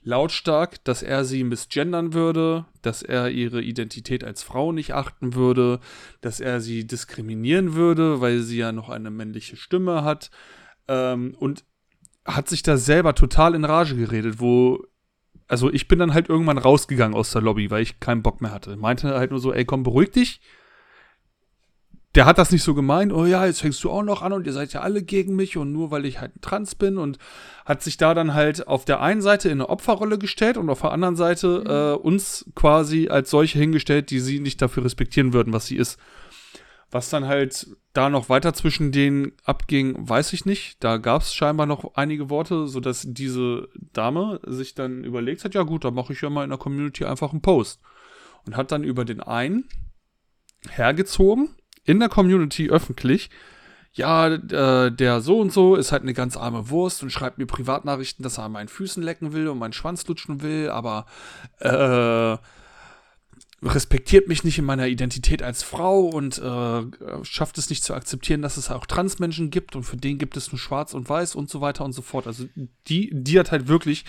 [0.04, 5.80] lautstark, dass er sie misgendern würde, dass er ihre Identität als Frau nicht achten würde,
[6.20, 10.30] dass er sie diskriminieren würde, weil sie ja noch eine männliche Stimme hat.
[10.86, 11.64] Ähm, und
[12.24, 14.84] hat sich da selber total in Rage geredet, wo.
[15.46, 18.52] Also ich bin dann halt irgendwann rausgegangen aus der Lobby, weil ich keinen Bock mehr
[18.52, 18.76] hatte.
[18.76, 20.40] Meinte halt nur so, ey komm, beruhig dich
[22.14, 24.46] der hat das nicht so gemeint, oh ja, jetzt fängst du auch noch an und
[24.46, 27.18] ihr seid ja alle gegen mich und nur weil ich halt trans bin und
[27.64, 30.82] hat sich da dann halt auf der einen Seite in eine Opferrolle gestellt und auf
[30.82, 31.70] der anderen Seite mhm.
[31.70, 35.98] äh, uns quasi als solche hingestellt, die sie nicht dafür respektieren würden, was sie ist.
[36.90, 40.76] Was dann halt da noch weiter zwischen denen abging, weiß ich nicht.
[40.84, 45.62] Da gab es scheinbar noch einige Worte, sodass diese Dame sich dann überlegt hat, ja
[45.62, 47.80] gut, dann mache ich ja mal in der Community einfach einen Post.
[48.46, 49.64] Und hat dann über den einen
[50.70, 53.30] hergezogen, in der Community öffentlich,
[53.92, 57.46] ja, äh, der so und so ist halt eine ganz arme Wurst und schreibt mir
[57.46, 61.06] Privatnachrichten, dass er an meinen Füßen lecken will und meinen Schwanz lutschen will, aber
[61.60, 62.36] äh,
[63.62, 66.82] respektiert mich nicht in meiner Identität als Frau und äh,
[67.22, 70.52] schafft es nicht zu akzeptieren, dass es auch Transmenschen gibt und für den gibt es
[70.52, 72.26] nur Schwarz und Weiß und so weiter und so fort.
[72.26, 72.46] Also
[72.88, 74.04] die, die hat halt wirklich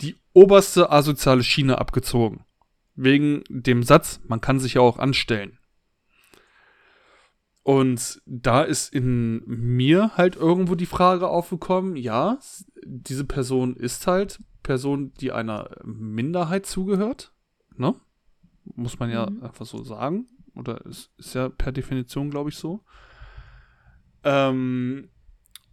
[0.00, 2.44] die oberste asoziale Schiene abgezogen.
[2.94, 5.58] Wegen dem Satz, man kann sich ja auch anstellen.
[7.66, 12.38] Und da ist in mir halt irgendwo die Frage aufgekommen, ja,
[12.84, 17.32] diese Person ist halt Person, die einer Minderheit zugehört,
[17.74, 17.96] ne?
[18.76, 19.42] Muss man ja mhm.
[19.42, 20.28] einfach so sagen.
[20.54, 22.84] Oder ist, ist ja per Definition, glaube ich, so.
[24.22, 25.08] Ähm,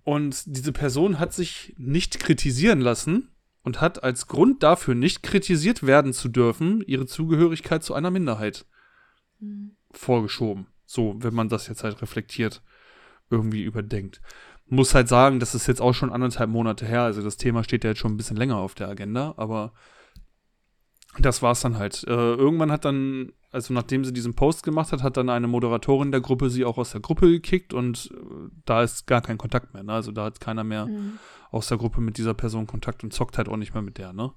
[0.04, 5.86] und diese Person hat sich nicht kritisieren lassen und hat als Grund dafür, nicht kritisiert
[5.86, 8.66] werden zu dürfen, ihre Zugehörigkeit zu einer Minderheit
[9.40, 9.76] mhm.
[9.92, 10.73] vorgeschoben.
[10.94, 12.62] So, wenn man das jetzt halt reflektiert,
[13.32, 14.22] irgendwie überdenkt.
[14.68, 17.02] Muss halt sagen, das ist jetzt auch schon anderthalb Monate her.
[17.02, 19.74] Also das Thema steht ja jetzt schon ein bisschen länger auf der Agenda, aber
[21.18, 22.04] das war's dann halt.
[22.08, 26.12] Äh, irgendwann hat dann, also nachdem sie diesen Post gemacht hat, hat dann eine Moderatorin
[26.12, 29.74] der Gruppe sie auch aus der Gruppe gekickt und äh, da ist gar kein Kontakt
[29.74, 29.82] mehr.
[29.82, 29.94] Ne?
[29.94, 31.18] Also da hat keiner mehr mhm.
[31.50, 34.14] aus der Gruppe mit dieser Person Kontakt und zockt halt auch nicht mehr mit der.
[34.14, 34.32] Ne?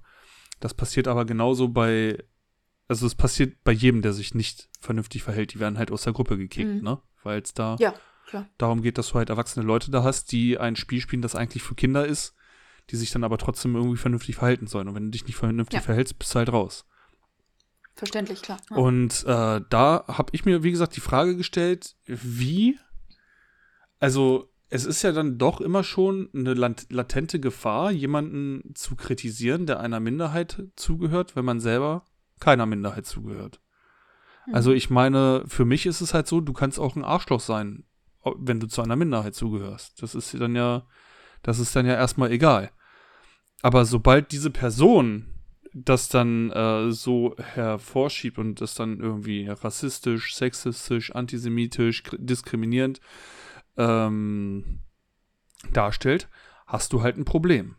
[0.59, 2.17] Das passiert aber genauso bei
[2.87, 6.13] also es passiert bei jedem, der sich nicht vernünftig verhält, die werden halt aus der
[6.13, 6.81] Gruppe gekickt, mhm.
[6.81, 7.01] ne?
[7.23, 7.93] Weil es da ja,
[8.57, 11.63] darum geht, dass du halt erwachsene Leute da hast, die ein Spiel spielen, das eigentlich
[11.63, 12.35] für Kinder ist,
[12.89, 14.87] die sich dann aber trotzdem irgendwie vernünftig verhalten sollen.
[14.87, 15.83] Und wenn du dich nicht vernünftig ja.
[15.83, 16.85] verhältst, bist du halt raus.
[17.95, 18.59] Verständlich, klar.
[18.69, 18.77] Ja.
[18.77, 22.77] Und äh, da habe ich mir, wie gesagt, die Frage gestellt, wie,
[23.99, 29.79] also es ist ja dann doch immer schon eine latente Gefahr, jemanden zu kritisieren, der
[29.79, 32.05] einer Minderheit zugehört, wenn man selber
[32.39, 33.59] keiner Minderheit zugehört.
[34.45, 34.55] Mhm.
[34.55, 37.85] Also ich meine, für mich ist es halt so, du kannst auch ein Arschloch sein,
[38.37, 40.01] wenn du zu einer Minderheit zugehörst.
[40.01, 40.85] Das ist dann ja,
[41.43, 42.71] das ist dann ja erstmal egal.
[43.61, 45.33] Aber sobald diese Person
[45.73, 52.99] das dann äh, so hervorschiebt und das dann irgendwie rassistisch, sexistisch, antisemitisch, diskriminierend
[53.77, 54.79] ähm,
[55.71, 56.29] darstellt,
[56.65, 57.75] hast du halt ein Problem.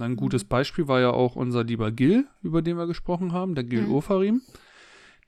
[0.00, 3.64] Ein gutes Beispiel war ja auch unser lieber Gil, über den wir gesprochen haben, der
[3.64, 3.94] Gil mhm.
[3.94, 4.42] Ofarim,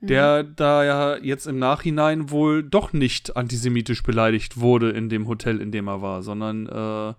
[0.00, 0.06] mhm.
[0.06, 0.52] der mhm.
[0.56, 5.72] da ja jetzt im Nachhinein wohl doch nicht antisemitisch beleidigt wurde in dem Hotel, in
[5.72, 7.14] dem er war, sondern äh,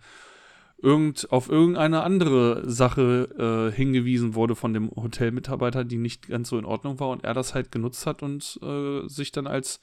[0.84, 6.60] irgend, auf irgendeine andere Sache äh, hingewiesen wurde von dem Hotelmitarbeiter, die nicht ganz so
[6.60, 9.80] in Ordnung war und er das halt genutzt hat und äh, sich dann als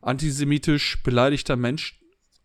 [0.00, 1.99] antisemitisch beleidigter Mensch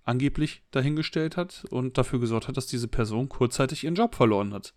[0.05, 4.73] angeblich dahingestellt hat und dafür gesorgt hat, dass diese Person kurzzeitig ihren Job verloren hat.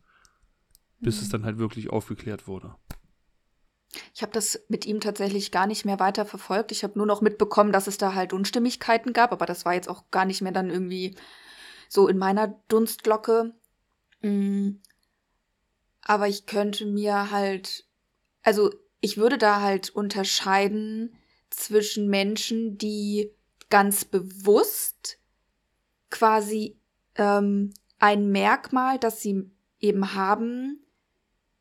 [1.01, 1.23] Bis mhm.
[1.23, 2.75] es dann halt wirklich aufgeklärt wurde.
[4.15, 6.73] Ich habe das mit ihm tatsächlich gar nicht mehr weiter verfolgt.
[6.73, 9.89] Ich habe nur noch mitbekommen, dass es da halt Unstimmigkeiten gab, aber das war jetzt
[9.89, 11.17] auch gar nicht mehr dann irgendwie
[11.89, 13.55] so in meiner Dunstglocke.
[14.21, 14.81] Mhm.
[16.03, 17.87] Aber ich könnte mir halt,
[18.43, 21.17] also ich würde da halt unterscheiden
[21.51, 23.31] zwischen Menschen, die
[23.71, 25.19] ganz bewusst
[26.11, 26.79] quasi
[27.17, 29.51] ähm, ein Merkmal, das sie
[29.81, 30.85] eben haben,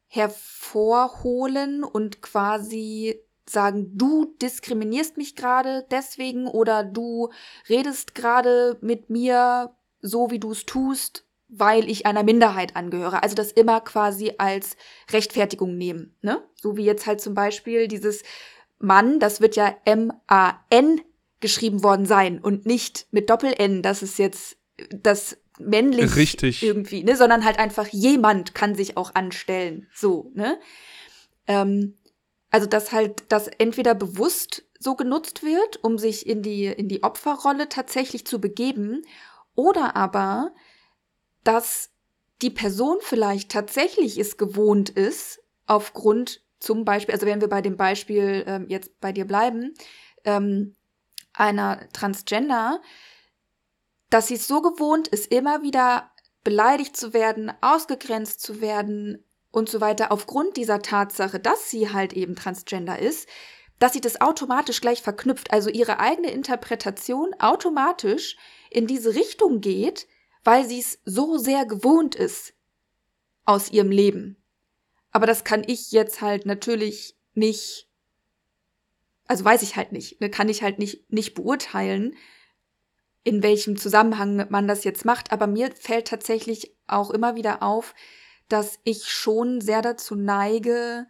[0.08, 7.30] hervorholen und quasi sagen, du diskriminierst mich gerade deswegen oder du
[7.70, 13.24] redest gerade mit mir so, wie du es tust, weil ich einer Minderheit angehöre.
[13.24, 14.76] Also das immer quasi als
[15.12, 16.15] Rechtfertigung nehmen.
[16.22, 16.43] Ne?
[16.56, 18.24] So wie jetzt halt zum Beispiel dieses
[18.80, 21.02] Mann, das wird ja M-A-N
[21.39, 24.58] geschrieben worden sein und nicht mit Doppel-N, das ist jetzt
[24.89, 26.63] das männlich Richtig.
[26.63, 30.60] irgendwie, ne, sondern halt einfach jemand kann sich auch anstellen, so, ne?
[31.47, 31.97] Ähm,
[32.50, 37.04] also dass halt das entweder bewusst so genutzt wird, um sich in die in die
[37.04, 39.04] Opferrolle tatsächlich zu begeben,
[39.56, 40.54] oder aber
[41.43, 41.89] dass
[42.41, 47.78] die Person vielleicht tatsächlich es gewohnt ist, aufgrund zum Beispiel, also wenn wir bei dem
[47.78, 49.73] Beispiel ähm, jetzt bei dir bleiben,
[50.23, 50.76] ähm,
[51.39, 52.82] einer Transgender,
[54.10, 56.12] dass sie es so gewohnt ist, immer wieder
[56.43, 62.13] beleidigt zu werden, ausgegrenzt zu werden und so weiter, aufgrund dieser Tatsache, dass sie halt
[62.13, 63.28] eben Transgender ist,
[63.80, 68.38] dass sie das automatisch gleich verknüpft, also ihre eigene Interpretation automatisch
[68.69, 70.08] in diese Richtung geht,
[70.43, 72.54] weil sie es so sehr gewohnt ist
[73.45, 74.38] aus ihrem Leben.
[75.12, 77.87] Aber das kann ich jetzt halt natürlich nicht,
[79.28, 82.16] also weiß ich halt nicht, ne, kann ich halt nicht, nicht beurteilen,
[83.24, 85.32] in welchem Zusammenhang man das jetzt macht.
[85.32, 87.94] Aber mir fällt tatsächlich auch immer wieder auf,
[88.48, 91.08] dass ich schon sehr dazu neige,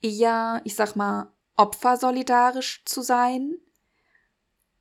[0.00, 3.56] eher, ich sag mal, opfersolidarisch zu sein.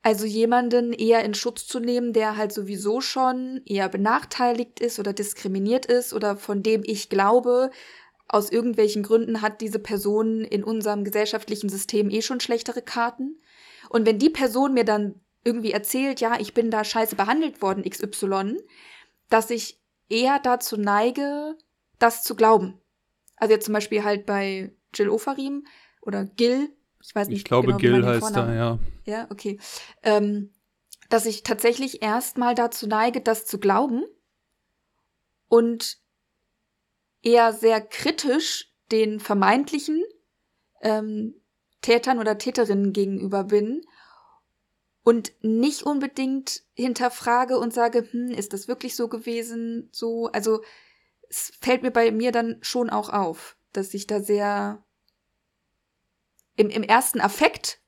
[0.04, 5.14] Also jemanden eher in Schutz zu nehmen, der halt sowieso schon eher benachteiligt ist oder
[5.14, 7.72] diskriminiert ist oder von dem ich glaube,
[8.28, 13.40] aus irgendwelchen Gründen hat diese Person in unserem gesellschaftlichen System eh schon schlechtere Karten.
[13.90, 17.84] Und wenn die Person mir dann irgendwie erzählt, ja, ich bin da scheiße behandelt worden,
[17.88, 18.58] XY,
[19.30, 21.56] dass ich eher dazu neige,
[22.00, 22.80] das zu glauben.
[23.38, 25.66] Also jetzt zum Beispiel halt bei Jill Ofarim
[26.02, 26.70] oder Gil,
[27.04, 28.80] ich weiß nicht Ich glaube, genau, Gil heißt da, ja.
[29.06, 29.60] Ja, okay.
[30.02, 30.52] Ähm,
[31.10, 34.04] dass ich tatsächlich erstmal dazu neige, das zu glauben
[35.48, 36.00] und
[37.26, 40.02] eher sehr kritisch den vermeintlichen
[40.82, 41.34] ähm,
[41.82, 43.82] Tätern oder Täterinnen gegenüber bin
[45.04, 49.90] und nicht unbedingt hinterfrage und sage, hm, ist das wirklich so gewesen?
[49.92, 50.64] So, also
[51.30, 54.84] es fällt mir bei mir dann schon auch auf, dass ich da sehr
[56.56, 57.82] im, im ersten Affekt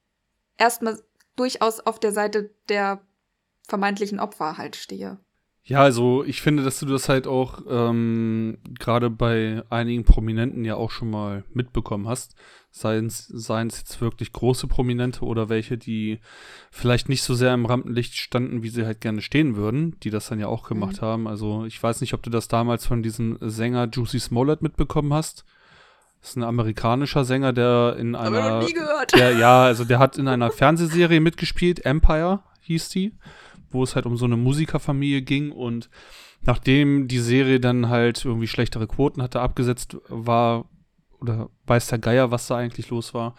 [0.57, 1.01] erstmal
[1.35, 3.05] durchaus auf der Seite der
[3.67, 5.19] vermeintlichen Opfer halt stehe.
[5.67, 10.75] Ja, also ich finde, dass du das halt auch ähm, gerade bei einigen Prominenten ja
[10.75, 12.35] auch schon mal mitbekommen hast.
[12.71, 16.19] Seien es jetzt wirklich große Prominente oder welche, die
[16.71, 20.29] vielleicht nicht so sehr im Rampenlicht standen, wie sie halt gerne stehen würden, die das
[20.29, 21.05] dann ja auch gemacht mhm.
[21.05, 21.27] haben.
[21.27, 25.43] Also ich weiß nicht, ob du das damals von diesem Sänger Juicy Smollett mitbekommen hast.
[26.21, 28.41] Das ist ein amerikanischer Sänger, der in einer.
[28.41, 29.13] Hab ich noch nie gehört.
[29.13, 33.13] Der, ja, also der hat in einer Fernsehserie mitgespielt, Empire hieß die
[33.69, 35.89] wo es halt um so eine Musikerfamilie ging und
[36.41, 40.65] nachdem die Serie dann halt irgendwie schlechtere Quoten hatte, abgesetzt war,
[41.19, 43.35] oder weiß der Geier, was da eigentlich los war,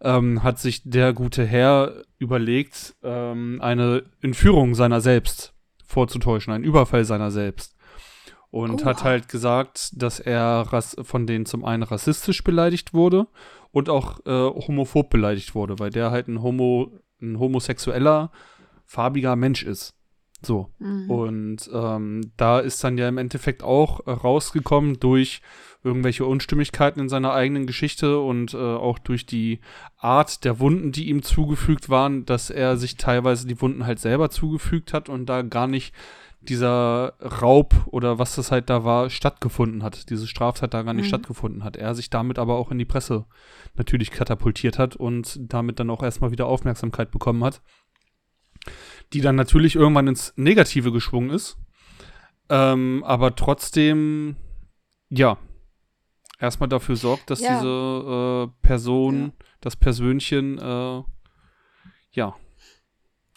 [0.00, 7.04] ähm, hat sich der gute Herr überlegt, ähm, eine Entführung seiner selbst vorzutäuschen, einen Überfall
[7.04, 7.76] seiner selbst.
[8.50, 8.84] Und oh.
[8.84, 10.66] hat halt gesagt, dass er
[11.02, 13.26] von denen zum einen rassistisch beleidigt wurde
[13.70, 18.30] und auch äh, homophob beleidigt wurde, weil der halt ein Homo, ein homosexueller
[18.86, 19.96] farbiger Mensch ist.
[20.42, 20.70] So.
[20.78, 21.10] Mhm.
[21.10, 25.40] Und ähm, da ist dann ja im Endeffekt auch äh, rausgekommen durch
[25.82, 29.60] irgendwelche Unstimmigkeiten in seiner eigenen Geschichte und äh, auch durch die
[29.96, 34.30] Art der Wunden, die ihm zugefügt waren, dass er sich teilweise die Wunden halt selber
[34.30, 35.94] zugefügt hat und da gar nicht
[36.40, 40.10] dieser Raub oder was das halt da war, stattgefunden hat.
[40.10, 41.08] Diese Straftat da gar nicht mhm.
[41.08, 41.76] stattgefunden hat.
[41.76, 43.24] Er sich damit aber auch in die Presse
[43.74, 47.62] natürlich katapultiert hat und damit dann auch erstmal wieder Aufmerksamkeit bekommen hat
[49.12, 51.56] die dann natürlich irgendwann ins Negative geschwungen ist.
[52.48, 54.36] Ähm, aber trotzdem,
[55.08, 55.38] ja,
[56.38, 57.56] erstmal dafür sorgt, dass ja.
[57.56, 59.46] diese äh, Person, ja.
[59.60, 61.02] das Persönchen, äh,
[62.12, 62.34] ja,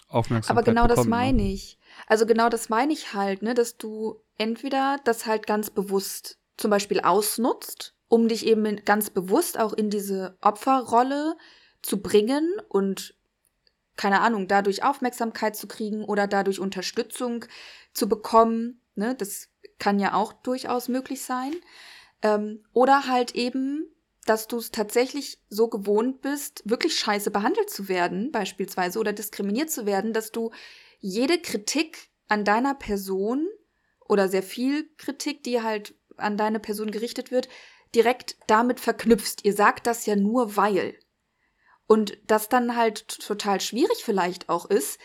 [0.09, 1.53] Aufmerksamkeit Aber genau bekommt, das meine ne?
[1.53, 1.77] ich.
[2.07, 6.71] Also genau das meine ich halt, ne, dass du entweder das halt ganz bewusst zum
[6.71, 11.37] Beispiel ausnutzt, um dich eben ganz bewusst auch in diese Opferrolle
[11.81, 13.15] zu bringen und
[13.99, 17.43] keine Ahnung, dadurch Aufmerksamkeit zu kriegen oder dadurch Unterstützung
[17.93, 18.81] zu bekommen.
[18.95, 19.13] Ne?
[19.13, 21.53] Das kann ja auch durchaus möglich sein.
[22.21, 23.93] Ähm, oder halt eben,
[24.25, 29.69] dass du es tatsächlich so gewohnt bist, wirklich scheiße behandelt zu werden, beispielsweise, oder diskriminiert
[29.69, 30.51] zu werden, dass du
[30.99, 33.49] jede Kritik an deiner Person
[34.07, 37.49] oder sehr viel Kritik, die halt an deine Person gerichtet wird,
[37.93, 39.43] direkt damit verknüpfst.
[39.43, 40.97] Ihr sagt das ja nur weil.
[41.89, 44.99] Und das dann halt total schwierig vielleicht auch ist,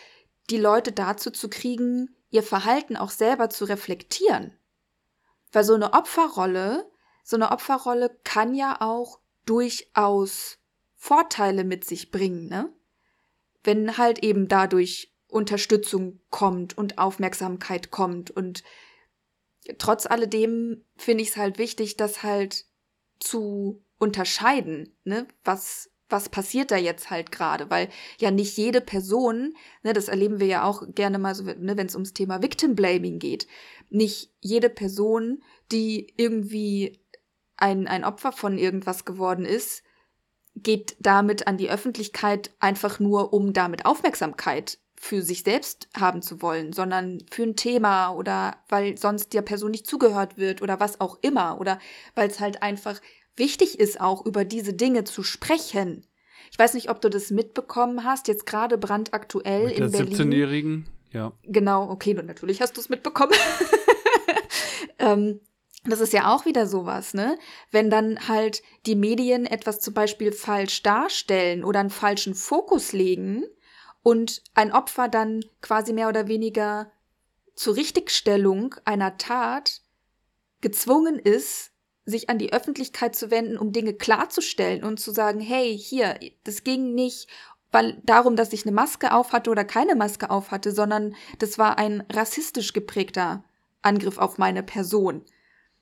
[0.50, 4.52] die Leute dazu zu kriegen, ihr Verhalten auch selber zu reflektieren.
[5.50, 6.86] Weil so eine Opferrolle,
[7.22, 10.58] so eine Opferrolle kann ja auch durchaus
[10.94, 12.70] Vorteile mit sich bringen, ne?
[13.62, 18.62] Wenn halt eben dadurch Unterstützung kommt und Aufmerksamkeit kommt und
[19.78, 22.66] trotz alledem finde ich es halt wichtig, das halt
[23.20, 25.26] zu unterscheiden, ne?
[25.44, 27.70] Was was passiert da jetzt halt gerade?
[27.70, 27.88] Weil
[28.18, 31.86] ja nicht jede Person, ne, das erleben wir ja auch gerne mal so, ne, wenn
[31.86, 33.46] es ums Thema Victim Blaming geht,
[33.90, 37.00] nicht jede Person, die irgendwie
[37.56, 39.82] ein, ein Opfer von irgendwas geworden ist,
[40.56, 46.40] geht damit an die Öffentlichkeit einfach nur, um damit Aufmerksamkeit für sich selbst haben zu
[46.40, 51.00] wollen, sondern für ein Thema oder weil sonst der Person nicht zugehört wird oder was
[51.00, 51.78] auch immer oder
[52.14, 53.00] weil es halt einfach
[53.36, 56.06] wichtig ist, auch über diese Dinge zu sprechen.
[56.50, 60.16] Ich weiß nicht, ob du das mitbekommen hast, jetzt gerade brandaktuell Mit in der Berlin.
[60.16, 61.32] 17-Jährigen, ja.
[61.42, 63.32] Genau, okay, natürlich hast du es mitbekommen.
[64.98, 65.40] ähm,
[65.84, 67.38] das ist ja auch wieder sowas, ne?
[67.70, 73.44] Wenn dann halt die Medien etwas zum Beispiel falsch darstellen oder einen falschen Fokus legen,
[74.04, 76.92] und ein Opfer dann quasi mehr oder weniger
[77.56, 79.80] zur Richtigstellung einer Tat
[80.60, 81.72] gezwungen ist,
[82.06, 86.64] sich an die Öffentlichkeit zu wenden, um Dinge klarzustellen und zu sagen, hey, hier, das
[86.64, 87.28] ging nicht
[87.74, 92.04] weil darum, dass ich eine Maske aufhatte oder keine Maske aufhatte, sondern das war ein
[92.10, 93.44] rassistisch geprägter
[93.82, 95.24] Angriff auf meine Person.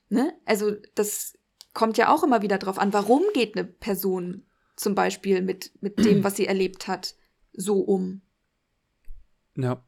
[0.09, 0.33] Ne?
[0.43, 1.37] Also das
[1.75, 4.43] kommt ja auch immer wieder drauf an, warum geht eine Person
[4.75, 7.15] zum Beispiel mit, mit dem, was sie erlebt hat,
[7.53, 8.21] so um.
[9.55, 9.85] Ja.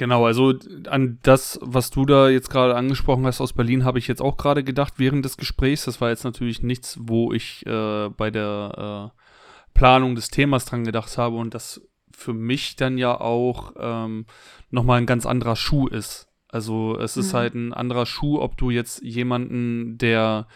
[0.00, 0.54] Genau, also
[0.88, 4.38] an das, was du da jetzt gerade angesprochen hast aus Berlin, habe ich jetzt auch
[4.38, 5.84] gerade gedacht während des Gesprächs.
[5.84, 10.84] Das war jetzt natürlich nichts, wo ich äh, bei der äh, Planung des Themas dran
[10.84, 11.82] gedacht habe und das
[12.12, 14.24] für mich dann ja auch ähm,
[14.70, 16.28] nochmal ein ganz anderer Schuh ist.
[16.48, 17.36] Also es ist mhm.
[17.36, 20.46] halt ein anderer Schuh, ob du jetzt jemanden, der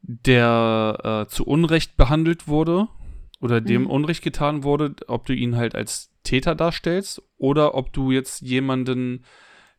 [0.00, 2.86] der äh, zu Unrecht behandelt wurde
[3.40, 3.90] oder dem mhm.
[3.90, 9.24] Unrecht getan wurde, ob du ihn halt als Täter darstellst oder ob du jetzt jemanden,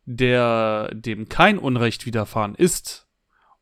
[0.06, 3.08] der dem kein Unrecht widerfahren ist,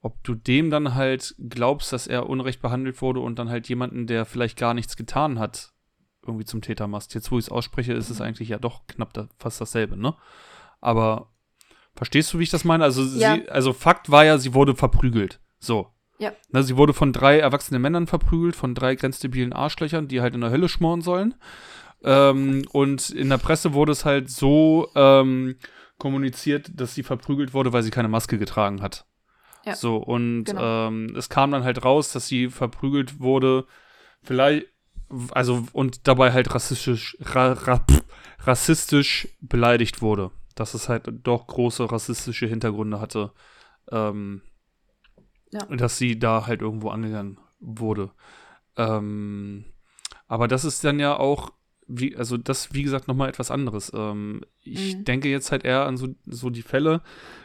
[0.02, 4.06] ob du dem dann halt glaubst, dass er unrecht behandelt wurde und dann halt jemanden,
[4.06, 5.72] der vielleicht gar nichts getan hat,
[6.26, 7.14] irgendwie zum Täter machst.
[7.14, 8.26] Jetzt, wo ich es ausspreche, ist es mhm.
[8.26, 10.16] eigentlich ja doch knapp da, fast dasselbe, ne?
[10.82, 11.32] Aber
[11.96, 12.84] verstehst du, wie ich das meine?
[12.84, 13.36] Also, ja.
[13.36, 15.40] sie, also Fakt war ja, sie wurde verprügelt.
[15.60, 15.93] So.
[16.24, 16.32] Ja.
[16.52, 20.42] Na, sie wurde von drei erwachsenen Männern verprügelt, von drei grenzdebilen Arschlöchern, die halt in
[20.42, 21.36] der Hölle schmoren sollen.
[22.02, 25.58] Ähm, und in der Presse wurde es halt so ähm,
[25.98, 29.06] kommuniziert, dass sie verprügelt wurde, weil sie keine Maske getragen hat.
[29.66, 29.76] Ja.
[29.76, 30.88] So, und genau.
[30.88, 33.66] ähm, es kam dann halt raus, dass sie verprügelt wurde,
[34.22, 34.68] vielleicht,
[35.32, 37.86] also, und dabei halt rassistisch, ra, ra,
[38.40, 40.32] rassistisch beleidigt wurde.
[40.56, 43.32] Dass es halt doch große rassistische Hintergründe hatte.
[43.92, 44.42] Ähm,
[45.54, 45.66] ja.
[45.76, 48.12] Dass sie da halt irgendwo angegangen wurde.
[48.76, 49.66] Ähm,
[50.28, 51.54] aber das ist dann ja auch,
[51.88, 53.92] wie, also das, wie gesagt, nochmal etwas anderes.
[53.94, 55.06] Ähm, ich mhm.
[55.06, 57.02] denke jetzt halt eher an so, so die Fälle,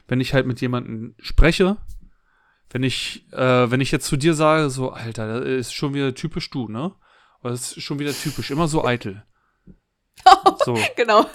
[0.06, 1.76] wenn ich halt mit jemandem spreche,
[2.70, 6.14] wenn ich, äh, wenn ich jetzt zu dir sage, so, Alter, das ist schon wieder
[6.14, 6.94] typisch du, ne?
[7.42, 9.22] das ist schon wieder typisch, immer so eitel.
[10.64, 10.76] so.
[10.96, 11.26] genau.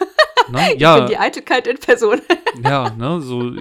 [0.49, 0.77] Ne?
[0.77, 0.95] Ja.
[0.95, 2.21] Ich bin die Eitelkeit in Person.
[2.63, 3.53] ja, ne, so,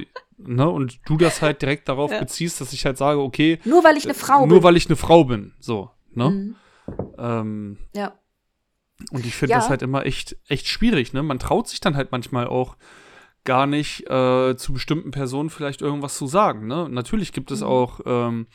[0.46, 2.20] ne, und du das halt direkt darauf ja.
[2.20, 3.58] beziehst, dass ich halt sage, okay.
[3.64, 4.48] Nur weil ich eine Frau nur bin.
[4.50, 6.30] Nur weil ich eine Frau bin, so, ne?
[6.30, 6.56] Mhm.
[7.18, 8.12] Ähm, ja.
[9.10, 9.58] Und ich finde ja.
[9.58, 11.22] das halt immer echt, echt schwierig, ne?
[11.22, 12.76] Man traut sich dann halt manchmal auch
[13.44, 16.88] gar nicht äh, zu bestimmten Personen vielleicht irgendwas zu sagen, ne?
[16.88, 17.66] Natürlich gibt es mhm.
[17.66, 18.46] auch ähm,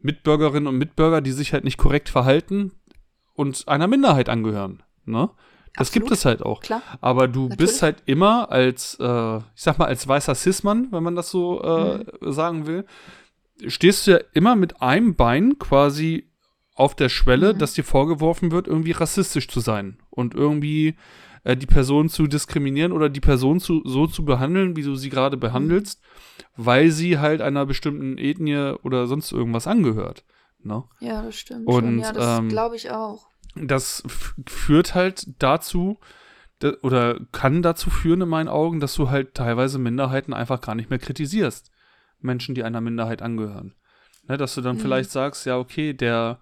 [0.00, 2.72] Mitbürgerinnen und Mitbürger, die sich halt nicht korrekt verhalten
[3.34, 5.30] und einer Minderheit angehören, ne?
[5.74, 6.08] Das Absolut.
[6.08, 6.60] gibt es halt auch.
[6.60, 6.82] Klar.
[7.00, 7.58] Aber du Natürlich.
[7.58, 11.62] bist halt immer als, äh, ich sag mal, als weißer Cis-Mann, wenn man das so
[11.62, 12.32] äh, mhm.
[12.32, 12.84] sagen will,
[13.66, 16.28] stehst du ja immer mit einem Bein quasi
[16.74, 17.58] auf der Schwelle, mhm.
[17.58, 20.96] dass dir vorgeworfen wird, irgendwie rassistisch zu sein und irgendwie
[21.44, 25.10] äh, die Person zu diskriminieren oder die Person zu, so zu behandeln, wie du sie
[25.10, 26.64] gerade behandelst, mhm.
[26.64, 30.24] weil sie halt einer bestimmten Ethnie oder sonst irgendwas angehört.
[30.62, 30.84] Ne?
[31.00, 31.66] Ja, das stimmt.
[31.66, 32.00] Und.
[32.00, 33.29] Ja, das ähm, glaube ich auch.
[33.54, 34.02] Das
[34.46, 35.98] führt halt dazu,
[36.82, 40.90] oder kann dazu führen in meinen Augen, dass du halt teilweise Minderheiten einfach gar nicht
[40.90, 41.70] mehr kritisierst.
[42.20, 43.74] Menschen, die einer Minderheit angehören.
[44.28, 44.80] Ne, dass du dann mhm.
[44.80, 46.38] vielleicht sagst, ja, okay, der,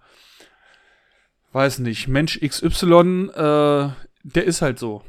[1.53, 3.89] weiß nicht, Mensch XY, äh,
[4.23, 5.03] der ist halt so.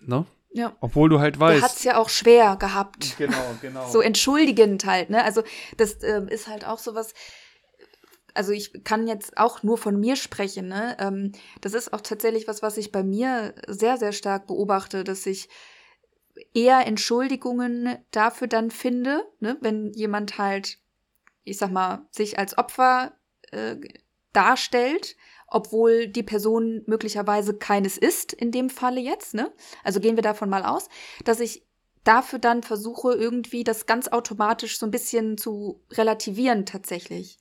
[0.00, 0.26] Ne?
[0.52, 0.72] Ja.
[0.80, 1.62] Obwohl du halt weißt.
[1.62, 3.16] Der hat es ja auch schwer gehabt.
[3.18, 3.88] Genau, genau.
[3.88, 5.24] so entschuldigend halt, ne?
[5.24, 5.42] Also,
[5.76, 7.12] das äh, ist halt auch sowas.
[8.34, 10.96] Also ich kann jetzt auch nur von mir sprechen, ne?
[10.98, 15.24] Ähm, das ist auch tatsächlich was, was ich bei mir sehr, sehr stark beobachte, dass
[15.26, 15.48] ich
[16.52, 19.56] eher Entschuldigungen dafür dann finde, ne?
[19.60, 20.78] wenn jemand halt,
[21.44, 23.12] ich sag mal, sich als Opfer
[23.52, 23.76] äh,
[24.32, 25.16] darstellt
[25.54, 29.52] obwohl die Person möglicherweise keines ist, in dem Falle jetzt, ne?
[29.84, 30.88] Also gehen wir davon mal aus,
[31.24, 31.64] dass ich
[32.02, 37.38] dafür dann versuche, irgendwie das ganz automatisch so ein bisschen zu relativieren tatsächlich.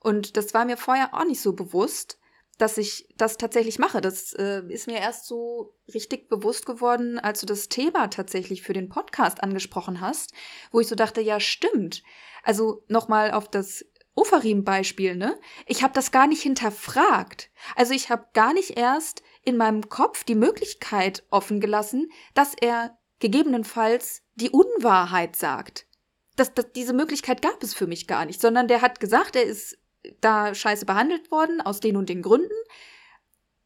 [0.00, 2.18] Und das war mir vorher auch nicht so bewusst,
[2.58, 4.00] dass ich das tatsächlich mache.
[4.00, 8.72] Das äh, ist mir erst so richtig bewusst geworden, als du das Thema tatsächlich für
[8.72, 10.34] den Podcast angesprochen hast,
[10.72, 12.02] wo ich so dachte, ja, stimmt.
[12.42, 13.84] Also nochmal auf das
[14.14, 15.38] Ofarim-Beispiel, ne?
[15.66, 17.50] Ich habe das gar nicht hinterfragt.
[17.76, 22.98] Also ich habe gar nicht erst in meinem Kopf die Möglichkeit offen gelassen, dass er
[23.20, 25.86] gegebenenfalls die Unwahrheit sagt.
[26.34, 29.44] Das, das, diese Möglichkeit gab es für mich gar nicht, sondern der hat gesagt, er
[29.44, 29.78] ist
[30.20, 32.48] da scheiße behandelt worden, aus den und den Gründen.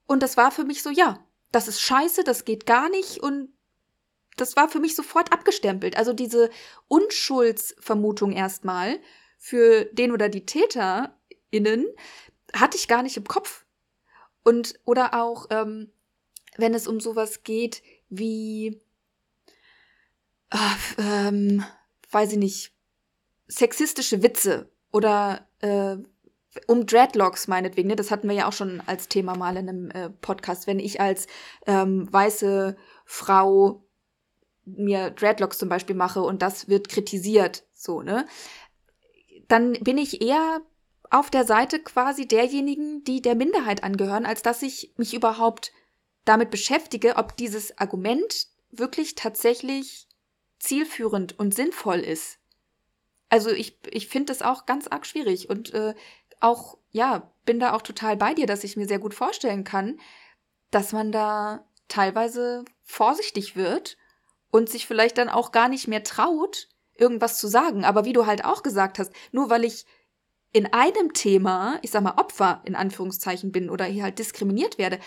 [0.06, 3.50] Und das war für mich so, ja, das ist scheiße, das geht gar nicht und
[4.36, 5.96] das war für mich sofort abgestempelt.
[5.96, 6.50] Also diese
[6.88, 8.98] Unschuldsvermutung erstmal
[9.38, 11.86] für den oder die TäterInnen
[12.54, 13.64] hatte ich gar nicht im Kopf.
[14.44, 15.92] Und, oder auch, ähm,
[16.56, 18.80] wenn es um sowas geht wie,
[20.50, 21.64] äh, ähm,
[22.10, 22.72] weiß ich nicht,
[23.46, 25.96] sexistische Witze oder äh,
[26.66, 27.96] um Dreadlocks meinetwegen, ne?
[27.96, 31.00] das hatten wir ja auch schon als Thema mal in einem äh, Podcast, wenn ich
[31.00, 31.26] als
[31.66, 33.84] ähm, weiße Frau
[34.64, 38.26] mir Dreadlocks zum Beispiel mache und das wird kritisiert, so, ne?
[39.48, 40.60] dann bin ich eher
[41.10, 45.72] auf der Seite quasi derjenigen, die der Minderheit angehören, als dass ich mich überhaupt
[46.24, 50.08] damit beschäftige, ob dieses Argument wirklich tatsächlich
[50.58, 52.38] zielführend und sinnvoll ist.
[53.28, 55.94] Also ich, ich finde das auch ganz arg schwierig und äh,
[56.42, 59.98] auch, ja, bin da auch total bei dir, dass ich mir sehr gut vorstellen kann,
[60.70, 63.96] dass man da teilweise vorsichtig wird
[64.50, 67.84] und sich vielleicht dann auch gar nicht mehr traut, irgendwas zu sagen.
[67.84, 69.86] Aber wie du halt auch gesagt hast, nur weil ich
[70.52, 74.98] in einem Thema, ich sag mal, Opfer in Anführungszeichen bin oder hier halt diskriminiert werde,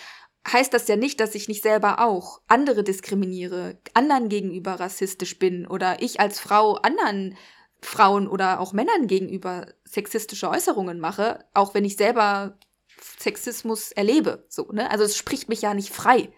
[0.51, 5.65] heißt das ja nicht, dass ich nicht selber auch andere diskriminiere, anderen gegenüber rassistisch bin
[5.67, 7.35] oder ich als Frau anderen
[7.81, 12.57] Frauen oder auch Männern gegenüber sexistische Äußerungen mache, auch wenn ich selber
[13.19, 14.91] Sexismus erlebe, so, ne?
[14.91, 16.29] Also es spricht mich ja nicht frei.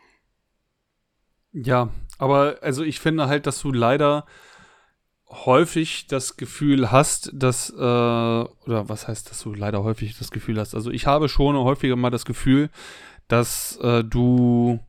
[1.51, 4.25] Ja, aber also ich finde halt, dass du leider
[5.29, 10.59] häufig das Gefühl hast, dass, äh, oder was heißt, dass du leider häufig das Gefühl
[10.59, 10.73] hast?
[10.73, 12.69] Also ich habe schon häufiger mal das Gefühl,
[13.27, 14.79] dass äh, du,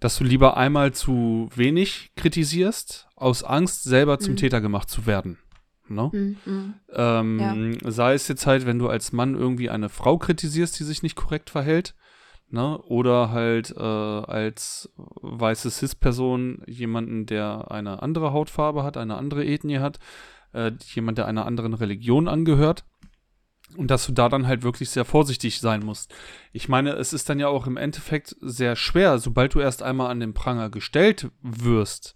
[0.00, 4.38] dass du lieber einmal zu wenig kritisierst, aus Angst, selber zum mhm.
[4.38, 5.38] Täter gemacht zu werden.
[5.88, 6.10] Ne?
[6.12, 6.74] Mhm.
[6.92, 7.90] Ähm, ja.
[7.90, 11.16] Sei es jetzt halt, wenn du als Mann irgendwie eine Frau kritisierst, die sich nicht
[11.16, 11.94] korrekt verhält,
[12.54, 12.78] Ne?
[12.82, 19.78] Oder halt äh, als weiße Cis-Person jemanden, der eine andere Hautfarbe hat, eine andere Ethnie
[19.78, 19.98] hat,
[20.52, 22.84] äh, jemand, der einer anderen Religion angehört.
[23.76, 26.14] Und dass du da dann halt wirklich sehr vorsichtig sein musst.
[26.52, 30.12] Ich meine, es ist dann ja auch im Endeffekt sehr schwer, sobald du erst einmal
[30.12, 32.14] an den Pranger gestellt wirst,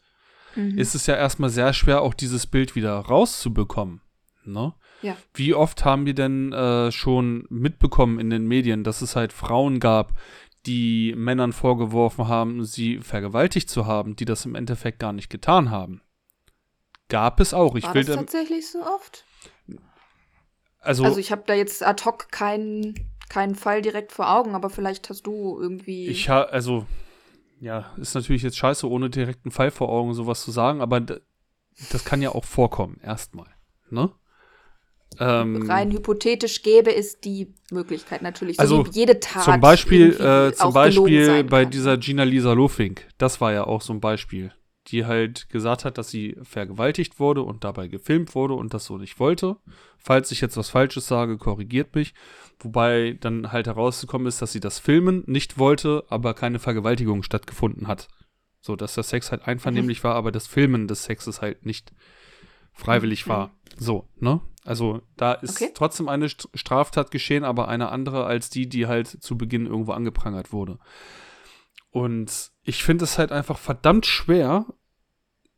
[0.54, 0.78] mhm.
[0.78, 4.00] ist es ja erstmal sehr schwer, auch dieses Bild wieder rauszubekommen.
[4.44, 4.74] Ne?
[5.02, 5.16] Ja.
[5.34, 9.80] Wie oft haben wir denn äh, schon mitbekommen in den Medien, dass es halt Frauen
[9.80, 10.12] gab,
[10.66, 15.70] die Männern vorgeworfen haben, sie vergewaltigt zu haben, die das im Endeffekt gar nicht getan
[15.70, 16.02] haben?
[17.08, 17.76] Gab es auch.
[17.76, 19.24] Ich War will das tatsächlich so oft?
[20.80, 22.94] Also, also ich habe da jetzt ad hoc keinen
[23.28, 26.08] keinen Fall direkt vor Augen, aber vielleicht hast du irgendwie.
[26.08, 26.86] Ich habe also
[27.60, 32.04] ja, ist natürlich jetzt scheiße, ohne direkten Fall vor Augen sowas zu sagen, aber das
[32.04, 33.48] kann ja auch vorkommen, erstmal.
[33.90, 34.10] Ne?
[35.18, 38.56] Ähm, Rein hypothetisch gäbe es die Möglichkeit natürlich.
[38.56, 39.44] So also jede Tat.
[39.44, 41.70] Zum Beispiel, äh, zum Beispiel bei kann.
[41.70, 44.52] dieser Gina Lisa Lofink, das war ja auch so ein Beispiel,
[44.88, 48.98] die halt gesagt hat, dass sie vergewaltigt wurde und dabei gefilmt wurde und das so
[48.98, 49.56] nicht wollte.
[49.96, 52.14] Falls ich jetzt was Falsches sage, korrigiert mich.
[52.60, 57.86] Wobei dann halt herausgekommen ist, dass sie das filmen nicht wollte, aber keine Vergewaltigung stattgefunden
[57.86, 58.08] hat.
[58.60, 60.08] So, dass der Sex halt einvernehmlich mhm.
[60.08, 61.92] war, aber das Filmen des Sexes halt nicht
[62.72, 63.30] freiwillig mhm.
[63.30, 63.50] war.
[63.76, 64.40] So, ne?
[64.64, 65.70] Also da ist okay.
[65.72, 70.52] trotzdem eine Straftat geschehen, aber eine andere als die, die halt zu Beginn irgendwo angeprangert
[70.52, 70.78] wurde.
[71.90, 74.66] Und ich finde es halt einfach verdammt schwer,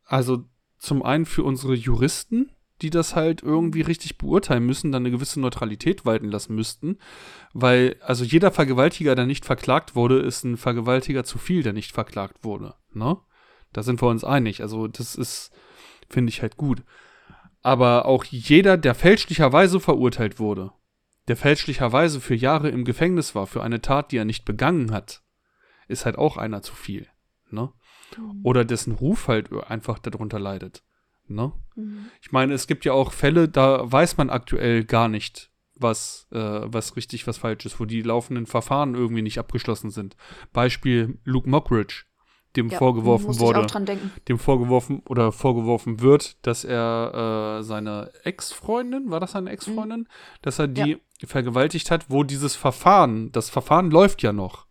[0.04, 0.44] also
[0.78, 2.52] zum einen für unsere Juristen,
[2.82, 6.98] die das halt irgendwie richtig beurteilen müssen, dann eine gewisse Neutralität walten lassen müssten.
[7.52, 11.92] Weil, also jeder Vergewaltiger, der nicht verklagt wurde, ist ein Vergewaltiger zu viel, der nicht
[11.92, 12.74] verklagt wurde.
[12.92, 13.16] Ne?
[13.72, 14.62] Da sind wir uns einig.
[14.62, 15.50] Also, das ist,
[16.08, 16.82] finde ich halt gut.
[17.62, 20.72] Aber auch jeder, der fälschlicherweise verurteilt wurde,
[21.28, 25.22] der fälschlicherweise für Jahre im Gefängnis war, für eine Tat, die er nicht begangen hat,
[25.86, 27.06] ist halt auch einer zu viel.
[27.50, 27.72] Ne?
[28.16, 28.40] Mhm.
[28.42, 30.82] Oder dessen Ruf halt einfach darunter leidet.
[31.30, 31.52] Ne?
[31.76, 32.06] Mhm.
[32.20, 36.38] Ich meine, es gibt ja auch Fälle, da weiß man aktuell gar nicht, was, äh,
[36.38, 40.16] was richtig, was falsch ist, wo die laufenden Verfahren irgendwie nicht abgeschlossen sind.
[40.52, 42.04] Beispiel Luke Mockridge,
[42.56, 43.66] dem ja, vorgeworfen wurde,
[44.28, 50.06] dem vorgeworfen oder vorgeworfen wird, dass er äh, seine Ex-Freundin, war das seine Ex-Freundin, mhm.
[50.42, 51.26] dass er die ja.
[51.26, 54.66] vergewaltigt hat, wo dieses Verfahren, das Verfahren läuft ja noch.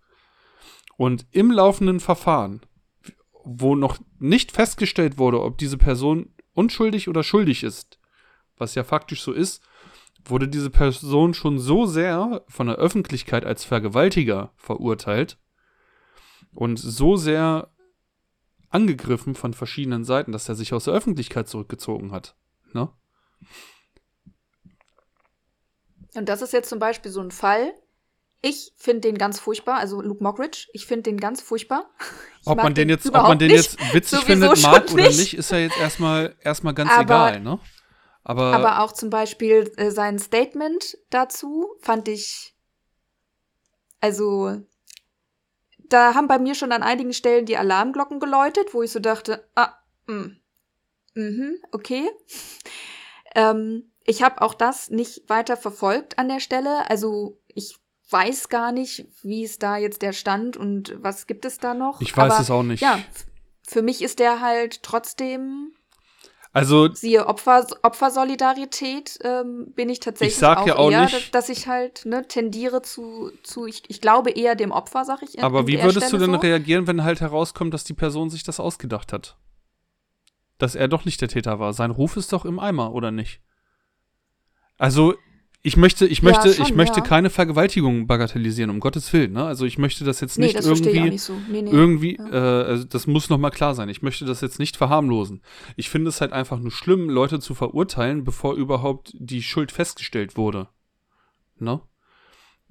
[0.97, 2.61] Und im laufenden Verfahren,
[3.45, 7.99] wo noch nicht festgestellt wurde, ob diese Person unschuldig oder schuldig ist,
[8.57, 9.63] was ja faktisch so ist,
[10.25, 15.37] wurde diese Person schon so sehr von der Öffentlichkeit als Vergewaltiger verurteilt
[16.53, 17.71] und so sehr
[18.69, 22.35] angegriffen von verschiedenen Seiten, dass er sich aus der Öffentlichkeit zurückgezogen hat.
[22.73, 22.89] Ne?
[26.15, 27.73] Und das ist jetzt zum Beispiel so ein Fall,
[28.41, 31.89] ich finde den ganz furchtbar, also Luke Mockridge, ich finde den ganz furchtbar.
[32.41, 35.51] Ich ob man den jetzt, ob man den jetzt witzig findet, mag oder nicht, ist
[35.51, 37.59] ja jetzt erstmal erstmal ganz aber, egal, ne?
[38.23, 42.55] Aber, aber auch zum Beispiel äh, sein Statement dazu fand ich,
[43.99, 44.61] also
[45.89, 49.45] da haben bei mir schon an einigen Stellen die Alarmglocken geläutet, wo ich so dachte,
[49.55, 49.73] ah,
[50.07, 50.37] mh,
[51.15, 52.09] mh, okay.
[53.35, 56.89] ähm, ich habe auch das nicht weiter verfolgt an der Stelle.
[56.89, 57.77] Also ich
[58.09, 62.01] weiß gar nicht, wie ist da jetzt der Stand und was gibt es da noch.
[62.01, 62.81] Ich weiß Aber, es auch nicht.
[62.81, 62.99] Ja,
[63.67, 65.71] für mich ist der halt trotzdem.
[66.51, 71.13] Also siehe Opfer, Opfersolidarität ähm, bin ich tatsächlich ich sag auch, ja auch eher, nicht,
[71.13, 75.21] dass, dass ich halt ne, tendiere zu, zu ich, ich glaube eher dem Opfer, sag
[75.21, 75.43] ich.
[75.43, 76.41] Aber wie würdest Stelle du denn so?
[76.41, 79.37] reagieren, wenn halt herauskommt, dass die Person sich das ausgedacht hat?
[80.57, 81.71] Dass er doch nicht der Täter war.
[81.73, 83.41] Sein Ruf ist doch im Eimer, oder nicht?
[84.79, 85.13] Also,
[85.61, 87.05] ich möchte, ich möchte, ja, schon, ich möchte ja.
[87.05, 89.33] keine Vergewaltigung bagatellisieren, um Gottes Willen.
[89.33, 89.43] Ne?
[89.43, 91.33] Also ich möchte das jetzt nicht nee, das irgendwie, nicht so.
[91.49, 91.69] nee, nee.
[91.69, 92.61] irgendwie, ja.
[92.61, 93.89] äh, also das muss noch mal klar sein.
[93.89, 95.41] Ich möchte das jetzt nicht verharmlosen.
[95.75, 100.37] Ich finde es halt einfach nur schlimm, Leute zu verurteilen, bevor überhaupt die Schuld festgestellt
[100.37, 100.69] wurde.
[101.57, 101.81] Ne?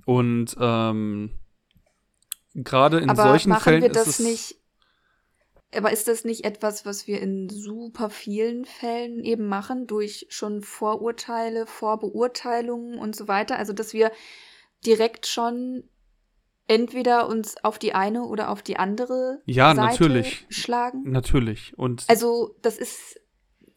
[0.06, 1.32] Und ähm,
[2.54, 4.54] gerade in Aber solchen machen Fällen wir das ist es nicht
[5.74, 10.62] aber ist das nicht etwas, was wir in super vielen Fällen eben machen, durch schon
[10.62, 13.58] Vorurteile, Vorbeurteilungen und so weiter?
[13.58, 14.10] Also, dass wir
[14.86, 15.84] direkt schon
[16.66, 20.46] entweder uns auf die eine oder auf die andere ja, Seite natürlich.
[20.48, 21.10] schlagen?
[21.10, 21.76] Natürlich.
[21.76, 23.20] Und also, das ist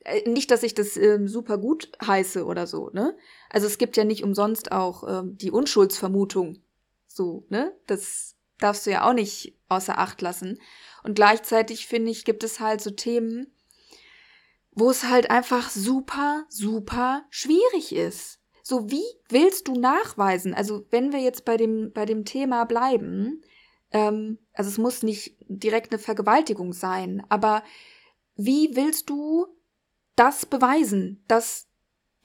[0.05, 3.17] äh, nicht, dass ich das ähm, super gut heiße oder so, ne?
[3.49, 6.63] Also, es gibt ja nicht umsonst auch ähm, die Unschuldsvermutung.
[7.07, 7.73] So, ne?
[7.85, 10.59] Das darfst du ja auch nicht außer Acht lassen.
[11.03, 13.53] Und gleichzeitig finde ich, gibt es halt so Themen,
[14.72, 18.39] wo es halt einfach super, super schwierig ist.
[18.64, 20.53] So, wie willst du nachweisen?
[20.53, 23.41] Also, wenn wir jetzt bei dem, bei dem Thema bleiben,
[23.91, 27.64] ähm, also es muss nicht direkt eine Vergewaltigung sein, aber
[28.36, 29.47] wie willst du
[30.16, 31.68] das beweisen, dass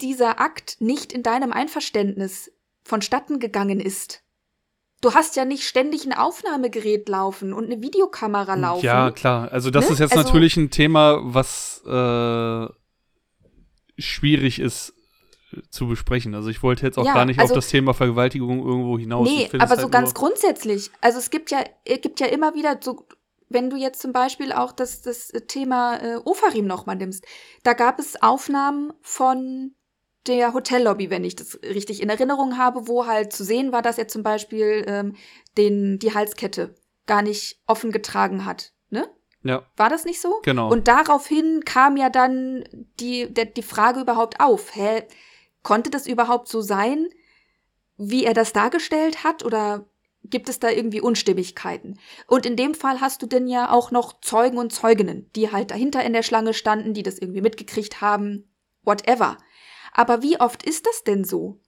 [0.01, 2.53] dieser Akt nicht in deinem Einverständnis
[2.85, 4.23] vonstatten gegangen ist?
[5.01, 8.85] Du hast ja nicht ständig ein Aufnahmegerät laufen und eine Videokamera laufen.
[8.85, 9.53] Ja, klar.
[9.53, 9.93] Also das ne?
[9.93, 12.67] ist jetzt also, natürlich ein Thema, was äh,
[13.99, 14.95] schwierig ist
[15.53, 16.35] äh, zu besprechen.
[16.35, 19.29] Also ich wollte jetzt auch ja, gar nicht also, auf das Thema Vergewaltigung irgendwo hinaus.
[19.29, 20.91] Nee, aber halt so ganz grundsätzlich.
[21.03, 23.07] Also es gibt ja, es gibt ja immer wieder so,
[23.51, 27.25] wenn du jetzt zum Beispiel auch das, das Thema äh, Ofarim nochmal nimmst,
[27.65, 29.76] da gab es Aufnahmen von
[30.27, 33.99] der Hotellobby, wenn ich das richtig in Erinnerung habe, wo halt zu sehen war, dass
[33.99, 35.17] er zum Beispiel ähm,
[35.57, 36.75] den, die Halskette
[37.07, 38.73] gar nicht offen getragen hat.
[38.91, 39.09] Ne?
[39.43, 39.65] Ja.
[39.77, 40.41] War das nicht so?
[40.43, 40.71] Genau.
[40.71, 42.65] Und daraufhin kam ja dann
[43.01, 44.75] die, der, die Frage überhaupt auf.
[44.75, 45.05] Hä,
[45.63, 47.09] konnte das überhaupt so sein,
[47.97, 49.45] wie er das dargestellt hat?
[49.45, 49.89] Oder
[50.25, 51.99] gibt es da irgendwie Unstimmigkeiten?
[52.27, 55.71] Und in dem Fall hast du denn ja auch noch Zeugen und Zeuginnen, die halt
[55.71, 58.51] dahinter in der Schlange standen, die das irgendwie mitgekriegt haben.
[58.83, 59.39] Whatever.
[59.97, 61.61] Aber wie oft ist das denn so,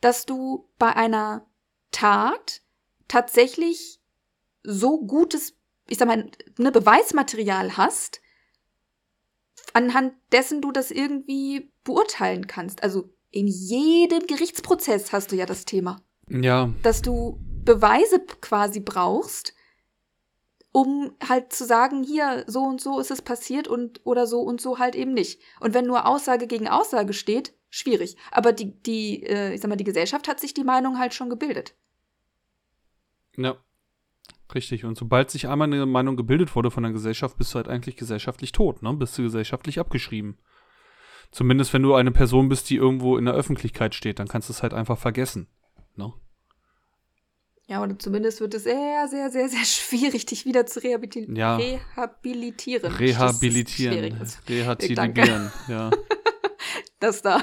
[0.00, 1.46] dass du bei einer
[1.90, 2.62] Tat
[3.08, 4.00] tatsächlich
[4.62, 5.56] so gutes
[5.88, 8.20] ich sag mal, ne Beweismaterial hast,
[9.72, 12.82] anhand dessen du das irgendwie beurteilen kannst.
[12.82, 16.02] Also in jedem Gerichtsprozess hast du ja das Thema.
[16.28, 16.72] Ja.
[16.82, 19.54] Dass du Beweise quasi brauchst,
[20.72, 24.60] um halt zu sagen, hier, so und so ist es passiert und oder so und
[24.60, 25.40] so halt eben nicht.
[25.60, 28.16] Und wenn nur Aussage gegen Aussage steht, schwierig.
[28.30, 31.30] Aber die, die, äh, ich sag mal, die Gesellschaft hat sich die Meinung halt schon
[31.30, 31.74] gebildet.
[33.36, 33.56] Ja.
[34.54, 34.84] Richtig.
[34.84, 37.96] Und sobald sich einmal eine Meinung gebildet wurde von der Gesellschaft, bist du halt eigentlich
[37.96, 38.92] gesellschaftlich tot, ne?
[38.92, 40.38] Bist du gesellschaftlich abgeschrieben.
[41.32, 44.52] Zumindest wenn du eine Person bist, die irgendwo in der Öffentlichkeit steht, dann kannst du
[44.52, 45.48] es halt einfach vergessen.
[45.96, 46.12] Ne?
[47.68, 51.34] Ja, oder zumindest wird es sehr, sehr, sehr, sehr schwierig, dich wieder zu rehabilitieren.
[51.34, 51.56] Ja.
[51.56, 52.94] Rehabilitieren.
[52.94, 54.22] Rehabilitieren.
[54.48, 55.90] Rehabilitieren, ja.
[57.00, 57.42] das da.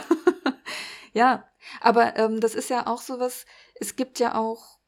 [1.14, 1.48] ja,
[1.82, 4.80] aber ähm, das ist ja auch sowas, es gibt ja auch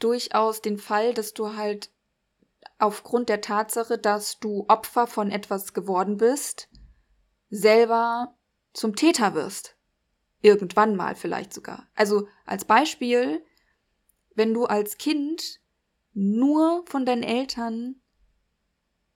[0.00, 1.90] durchaus den Fall, dass du halt
[2.78, 6.68] aufgrund der Tatsache, dass du Opfer von etwas geworden bist,
[7.50, 8.36] selber
[8.72, 9.76] zum Täter wirst.
[10.40, 11.88] Irgendwann mal vielleicht sogar.
[11.94, 13.44] Also als Beispiel,
[14.34, 15.60] wenn du als Kind
[16.14, 18.00] nur von deinen Eltern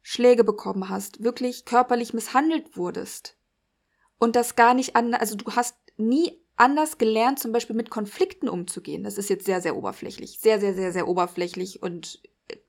[0.02, 3.35] Schläge bekommen hast, wirklich körperlich misshandelt wurdest
[4.18, 8.48] und das gar nicht anders, also du hast nie anders gelernt, zum Beispiel mit Konflikten
[8.48, 9.04] umzugehen.
[9.04, 10.38] Das ist jetzt sehr, sehr oberflächlich.
[10.40, 12.20] Sehr, sehr, sehr, sehr oberflächlich und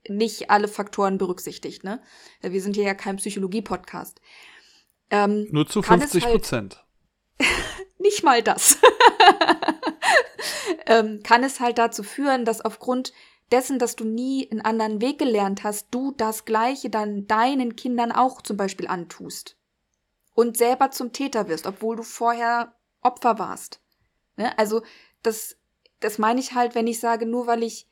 [0.08, 2.02] nicht alle Faktoren berücksichtigt, ne?
[2.42, 4.20] Wir sind hier ja kein Psychologie-Podcast.
[5.10, 6.84] Ähm, Nur zu 50 halt Prozent.
[7.40, 7.48] Halt
[7.98, 8.78] nicht mal das.
[10.86, 13.12] ähm, kann es halt dazu führen, dass aufgrund
[13.52, 18.12] dessen, dass du nie einen anderen Weg gelernt hast, du das Gleiche dann deinen Kindern
[18.12, 19.57] auch zum Beispiel antust.
[20.38, 23.80] Und selber zum Täter wirst, obwohl du vorher Opfer warst.
[24.36, 24.56] Ne?
[24.56, 24.82] Also,
[25.24, 25.56] das,
[25.98, 27.88] das meine ich halt, wenn ich sage, nur weil ich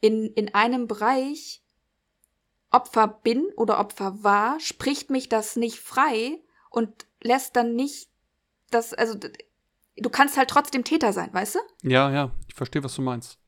[0.00, 1.62] in, in einem Bereich
[2.70, 8.08] Opfer bin oder Opfer war, spricht mich das nicht frei und lässt dann nicht
[8.70, 11.58] das, also du kannst halt trotzdem Täter sein, weißt du?
[11.82, 13.38] Ja, ja, ich verstehe, was du meinst.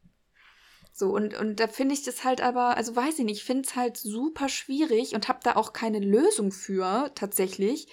[0.98, 3.68] So, und, und da finde ich das halt aber, also weiß ich nicht, ich finde
[3.68, 7.86] es halt super schwierig und habe da auch keine Lösung für, tatsächlich,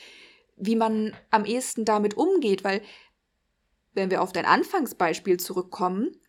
[0.57, 2.81] wie man am ehesten damit umgeht, weil,
[3.93, 6.19] wenn wir auf dein Anfangsbeispiel zurückkommen,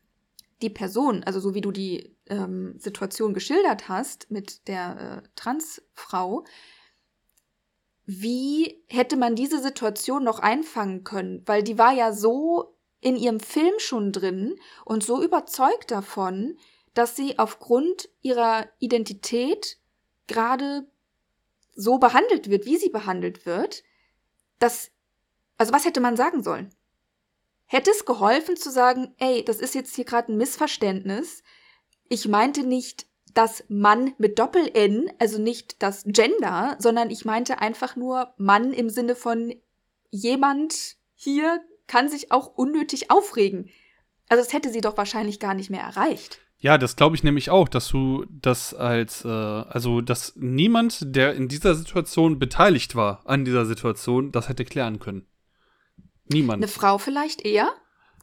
[0.61, 6.45] die Person, also so wie du die ähm, Situation geschildert hast mit der äh, Transfrau,
[8.05, 11.43] wie hätte man diese Situation noch einfangen können?
[11.47, 12.76] Weil die war ja so
[13.07, 16.59] in ihrem Film schon drin und so überzeugt davon,
[16.93, 19.79] dass sie aufgrund ihrer Identität
[20.27, 20.91] gerade
[21.77, 23.85] so behandelt wird, wie sie behandelt wird,
[24.59, 24.91] dass,
[25.57, 26.75] also was hätte man sagen sollen?
[27.67, 31.45] Hätte es geholfen zu sagen, ey, das ist jetzt hier gerade ein Missverständnis.
[32.09, 37.95] Ich meinte nicht das Mann mit Doppel-N, also nicht das Gender, sondern ich meinte einfach
[37.95, 39.55] nur Mann im Sinne von
[40.11, 43.71] jemand hier kann sich auch unnötig aufregen.
[44.29, 46.41] Also das hätte sie doch wahrscheinlich gar nicht mehr erreicht.
[46.59, 51.35] Ja, das glaube ich nämlich auch, dass du das als, äh, also dass niemand, der
[51.35, 55.27] in dieser Situation beteiligt war, an dieser Situation, das hätte klären können.
[56.25, 56.63] Niemand.
[56.63, 57.73] Eine Frau vielleicht eher?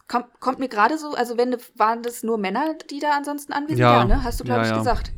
[0.08, 3.78] Kommt, kommt mir gerade so, also wenn waren das nur Männer, die da ansonsten anwesend
[3.78, 4.22] ja, waren, ne?
[4.22, 4.78] Hast du, glaube ja, ich, ja.
[4.78, 5.12] gesagt.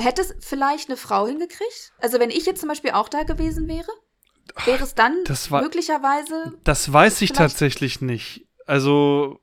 [0.00, 1.92] Hätte es vielleicht eine Frau hingekriegt?
[2.00, 3.90] Also wenn ich jetzt zum Beispiel auch da gewesen wäre,
[4.64, 5.14] wäre es dann
[5.48, 6.54] war, möglicherweise.
[6.64, 8.46] Das weiß ich tatsächlich nicht.
[8.66, 9.40] Also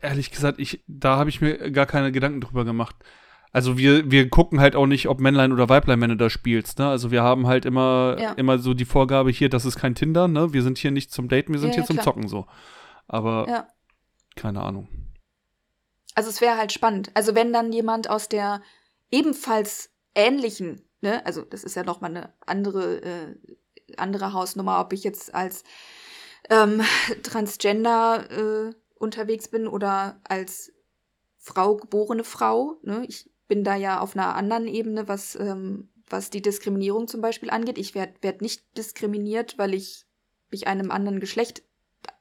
[0.00, 2.96] ehrlich gesagt, ich, da habe ich mir gar keine Gedanken drüber gemacht.
[3.52, 6.78] Also wir, wir gucken halt auch nicht, ob Männlein oder Weiblein, wenn du da spielst,
[6.78, 6.88] ne?
[6.88, 8.32] Also wir haben halt immer, ja.
[8.32, 10.52] immer so die Vorgabe hier, das ist kein Tinder, ne?
[10.52, 12.04] Wir sind hier nicht zum Daten, wir sind ja, hier ja, zum klar.
[12.04, 12.46] Zocken so.
[13.08, 13.66] Aber
[14.34, 14.88] keine Ahnung.
[16.14, 17.10] Also es wäre halt spannend.
[17.14, 18.62] Also wenn dann jemand aus der
[19.10, 23.36] ebenfalls ähnlichen, ne, also das ist ja nochmal eine andere, äh,
[23.96, 25.62] andere Hausnummer, ob ich jetzt als
[26.50, 26.82] ähm,
[27.22, 30.72] Transgender äh, unterwegs bin oder als
[31.38, 32.78] Frau geborene Frau.
[32.82, 33.04] Ne?
[33.08, 37.50] Ich bin da ja auf einer anderen Ebene, was, ähm, was die Diskriminierung zum Beispiel
[37.50, 37.78] angeht.
[37.78, 40.06] Ich werde werd nicht diskriminiert, weil ich
[40.50, 41.62] mich einem anderen Geschlecht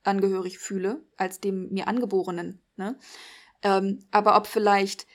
[0.03, 2.61] angehörig fühle, als dem mir angeborenen.
[2.75, 2.97] Ne?
[3.63, 5.07] Ähm, aber ob vielleicht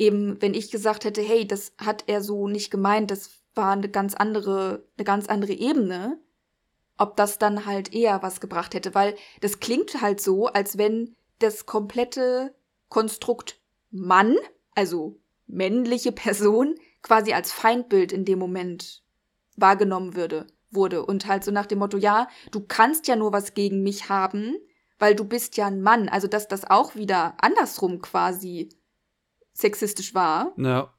[0.00, 3.88] eben, wenn ich gesagt hätte, hey, das hat er so nicht gemeint, das war eine
[3.88, 6.18] ganz andere, eine ganz andere Ebene,
[6.96, 11.16] ob das dann halt eher was gebracht hätte, weil das klingt halt so, als wenn
[11.38, 12.54] das komplette
[12.88, 14.36] Konstrukt Mann,
[14.74, 19.02] also männliche Person, quasi als Feindbild in dem Moment
[19.56, 21.04] wahrgenommen würde, wurde.
[21.04, 24.56] Und halt so nach dem Motto, ja, du kannst ja nur was gegen mich haben,
[24.98, 26.08] weil du bist ja ein Mann.
[26.08, 28.68] Also, dass das auch wieder andersrum quasi
[29.60, 30.52] sexistisch war.
[30.56, 30.92] Ja.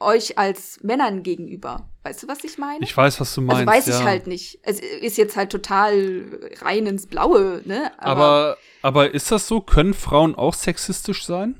[0.00, 1.88] euch als Männern gegenüber.
[2.04, 2.84] Weißt du, was ich meine?
[2.84, 3.68] Ich weiß, was du meinst.
[3.68, 3.98] also weiß ja.
[4.00, 4.60] ich halt nicht.
[4.62, 7.90] Es ist jetzt halt total rein ins Blaue, ne?
[7.98, 9.60] Aber, aber ist das so?
[9.60, 11.56] Können Frauen auch sexistisch sein?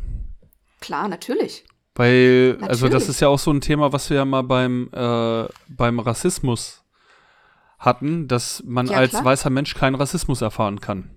[0.81, 1.65] klar, natürlich.
[1.97, 3.09] Weil, also das Natürlich.
[3.09, 6.85] ist ja auch so ein Thema, was wir ja mal beim, äh, beim Rassismus
[7.81, 9.25] hatten, dass man Ja, als klar.
[9.25, 11.11] weißer Mensch keinen Rassismus erfahren kann.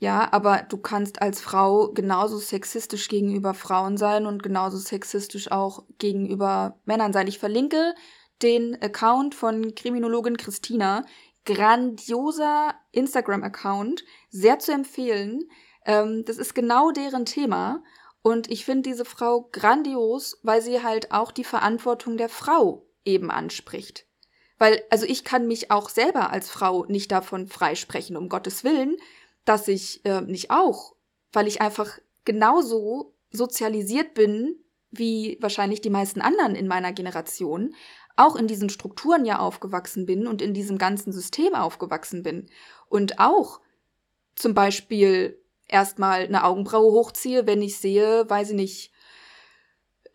[0.00, 5.84] Ja, aber du kannst als Frau genauso sexistisch gegenüber Frauen sein und genauso sexistisch auch
[5.98, 7.26] gegenüber Männern sein.
[7.26, 7.94] Ich verlinke
[8.40, 11.04] den Account von Kriminologin Christina.
[11.44, 15.42] Grandioser Instagram-Account, sehr zu empfehlen.
[15.84, 17.82] Ähm, das ist genau deren Thema.
[18.22, 23.30] Und ich finde diese Frau grandios, weil sie halt auch die Verantwortung der Frau eben
[23.30, 24.06] anspricht.
[24.58, 28.96] Weil, also ich kann mich auch selber als Frau nicht davon freisprechen, um Gottes Willen,
[29.44, 30.94] dass ich äh, nicht auch,
[31.32, 34.56] weil ich einfach genauso sozialisiert bin,
[34.90, 37.74] wie wahrscheinlich die meisten anderen in meiner Generation,
[38.16, 42.50] auch in diesen Strukturen ja aufgewachsen bin und in diesem ganzen System aufgewachsen bin.
[42.88, 43.60] Und auch
[44.34, 48.92] zum Beispiel erstmal eine Augenbraue hochziehe, wenn ich sehe, weiß ich nicht,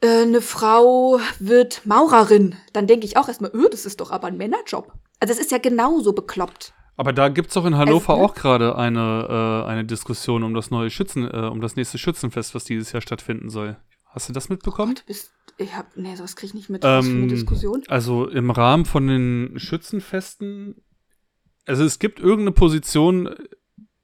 [0.02, 4.28] äh, eine Frau wird Maurerin, dann denke ich auch erstmal, öh, das ist doch aber
[4.28, 4.92] ein Männerjob.
[5.20, 6.74] Also es ist ja genauso bekloppt.
[6.98, 8.24] Aber da gibt's doch in Hannover ne?
[8.24, 12.56] auch gerade eine, äh, eine Diskussion um das neue Schützen, äh, um das nächste Schützenfest,
[12.56, 13.78] was dieses Jahr stattfinden soll.
[14.06, 14.96] Hast du das mitbekommen?
[14.96, 16.84] Gott, bist, ich hab, nee, sowas krieg ich nicht mit.
[16.84, 17.84] Was für eine Ähm, Diskussion?
[17.88, 20.76] Also im Rahmen von den Schützenfesten,
[21.66, 23.30] also es gibt irgendeine Position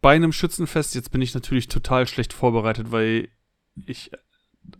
[0.01, 3.29] bei einem Schützenfest, jetzt bin ich natürlich total schlecht vorbereitet, weil
[3.85, 4.11] ich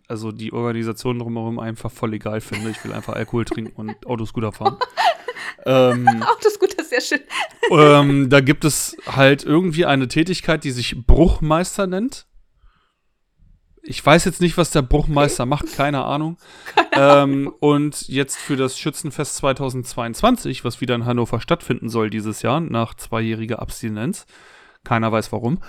[0.06, 2.70] also die Organisation drumherum einfach voll egal finde.
[2.70, 4.76] Ich will einfach Alkohol trinken und Autoscooter fahren.
[5.64, 7.26] ähm, Auch das ist gut, das ist sehr schön.
[7.70, 12.26] ähm, da gibt es halt irgendwie eine Tätigkeit, die sich Bruchmeister nennt.
[13.84, 16.38] Ich weiß jetzt nicht, was der Bruchmeister macht, keine Ahnung.
[16.92, 22.60] ähm, und jetzt für das Schützenfest 2022, was wieder in Hannover stattfinden soll dieses Jahr,
[22.60, 24.26] nach zweijähriger Abstinenz,
[24.84, 25.62] keiner weiß warum,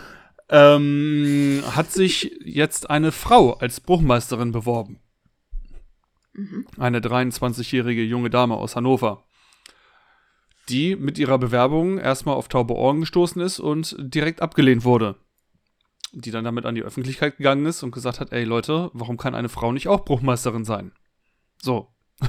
[0.49, 4.99] ähm, hat sich jetzt eine Frau als Bruchmeisterin beworben.
[6.33, 6.67] Mhm.
[6.77, 9.25] Eine 23-jährige junge Dame aus Hannover
[10.73, 15.15] die mit ihrer Bewerbung erstmal auf taube Ohren gestoßen ist und direkt abgelehnt wurde.
[16.11, 19.35] Die dann damit an die Öffentlichkeit gegangen ist und gesagt hat, ey Leute, warum kann
[19.35, 20.91] eine Frau nicht auch Bruchmeisterin sein?
[21.61, 21.89] So.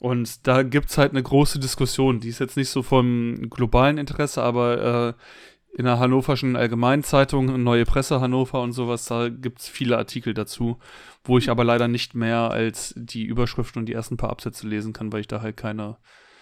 [0.00, 4.40] Und da gibt's halt eine große Diskussion, die ist jetzt nicht so vom globalen Interesse,
[4.44, 10.34] aber äh, in der Hannoverschen Allgemeinzeitung, Neue Presse Hannover und sowas, da gibt's viele Artikel
[10.34, 10.78] dazu,
[11.24, 14.92] wo ich aber leider nicht mehr als die Überschriften und die ersten paar Absätze lesen
[14.92, 15.96] kann, weil ich da halt keine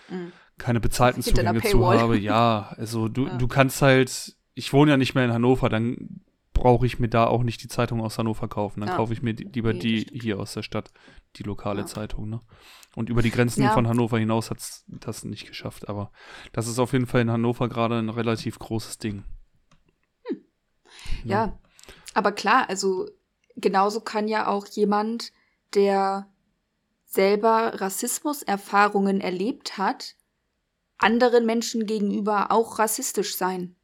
[0.08, 0.32] Mhm.
[0.58, 2.18] Keine bezahlten Zugänge zu habe.
[2.18, 3.36] Ja, also du, Ja.
[3.36, 6.22] du kannst halt, ich wohne ja nicht mehr in Hannover, dann
[6.54, 8.80] brauche ich mir da auch nicht die Zeitung aus Hannover kaufen.
[8.80, 8.96] Dann Ja.
[8.96, 10.22] kaufe ich mir die, lieber Nee, die stimmt.
[10.22, 10.90] hier aus der Stadt,
[11.36, 11.86] die lokale Ja.
[11.86, 12.30] Zeitung.
[12.30, 12.40] Ne?
[12.94, 13.72] Und über die Grenzen Ja.
[13.72, 15.90] von Hannover hinaus hat's das nicht geschafft.
[15.90, 16.10] Aber
[16.52, 19.24] das ist auf jeden Fall in Hannover gerade ein relativ großes Ding.
[21.24, 21.58] Ja,
[22.14, 23.06] aber klar, also
[23.56, 25.32] genauso kann ja auch jemand,
[25.74, 26.26] der
[27.04, 30.14] selber Rassismuserfahrungen erlebt hat,
[30.98, 33.76] anderen Menschen gegenüber auch rassistisch sein.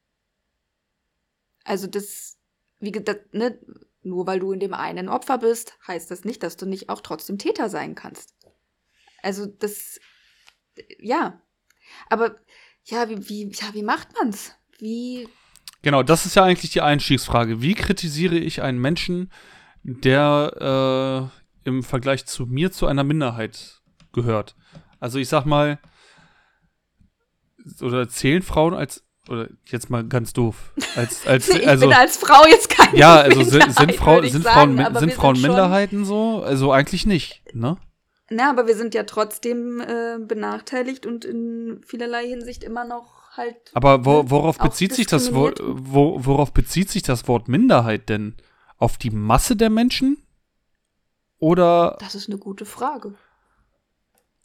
[1.65, 2.39] Also das,
[2.81, 3.59] wie gesagt, ne,
[4.03, 7.01] nur weil du in dem einen Opfer bist, heißt das nicht, dass du nicht auch
[7.01, 8.35] trotzdem Täter sein kannst.
[9.23, 10.01] Also das,
[10.99, 11.41] ja.
[12.09, 12.37] Aber
[12.85, 14.53] ja, wie, wie, ja, wie macht man's?
[14.79, 15.29] Wie
[15.83, 17.61] Genau, das ist ja eigentlich die Einstiegsfrage.
[17.61, 19.33] Wie kritisiere ich einen Menschen,
[19.83, 21.31] der
[21.65, 23.81] äh, im Vergleich zu mir zu einer Minderheit
[24.13, 24.55] gehört?
[25.01, 25.81] Also ich sag mal,
[27.81, 32.17] oder zählen Frauen als, oder jetzt mal ganz doof, als, als ich also bin als
[32.17, 36.05] Frau jetzt keine ja, also sind, sind, Frau, sind sagen, Frauen, sind wir Frauen Minderheiten
[36.05, 36.43] so?
[36.43, 37.77] Also eigentlich nicht, ne?
[38.31, 43.57] Na, aber wir sind ja trotzdem äh, benachteiligt und in vielerlei Hinsicht immer noch halt.
[43.75, 48.37] Aber wo, ne, worauf bezieht sich das wo, worauf bezieht sich das Wort Minderheit denn?
[48.79, 50.19] Auf die Masse der Menschen?
[51.39, 53.15] Oder Das ist eine gute Frage.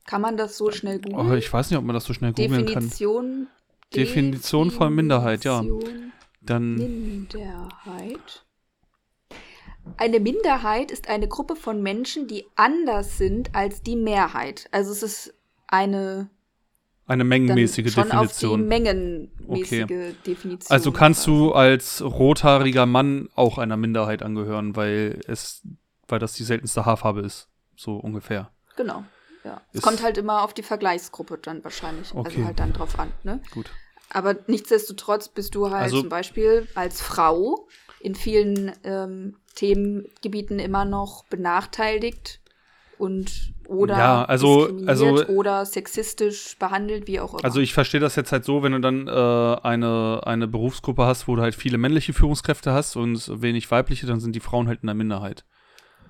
[0.08, 1.38] Kann man das so schnell Oh, googeln?
[1.38, 2.66] ich weiß nicht, ob man das so schnell googeln kann.
[2.66, 3.48] Definition.
[3.96, 5.62] Definition von Minderheit, ja.
[5.62, 8.46] Definition Dann, Minderheit.
[9.98, 14.68] Eine Minderheit ist eine Gruppe von Menschen, die anders sind als die Mehrheit.
[14.72, 15.34] Also es ist
[15.68, 16.30] eine
[17.06, 18.68] eine mengenmäßige schon auf die Definition.
[18.68, 20.16] mengenmäßige Okay.
[20.26, 20.70] Definition.
[20.70, 25.66] Also kannst du als rothaariger Mann auch einer Minderheit angehören, weil es,
[26.10, 27.48] weil das die seltenste Haarfarbe ist.
[27.78, 28.52] So ungefähr.
[28.76, 29.06] Genau.
[29.48, 29.62] Ja.
[29.74, 32.14] Es kommt halt immer auf die Vergleichsgruppe dann wahrscheinlich.
[32.14, 32.28] Okay.
[32.32, 33.12] Also halt dann drauf an.
[33.24, 33.42] Ne?
[33.52, 33.72] Gut.
[34.10, 37.68] Aber nichtsdestotrotz bist du halt Also- zum Beispiel als Frau
[38.02, 42.42] in vielen ähm, Themengebieten immer noch benachteiligt
[42.98, 47.44] und oder Ja, also- diskriminiert also- oder sexistisch behandelt, wie auch immer.
[47.46, 51.28] Also ich verstehe das jetzt halt so, wenn du dann äh, eine, eine Berufsgruppe hast,
[51.28, 54.82] wo du halt viele männliche Führungskräfte hast und wenig weibliche, dann sind die Frauen halt
[54.84, 55.44] in der Minderheit.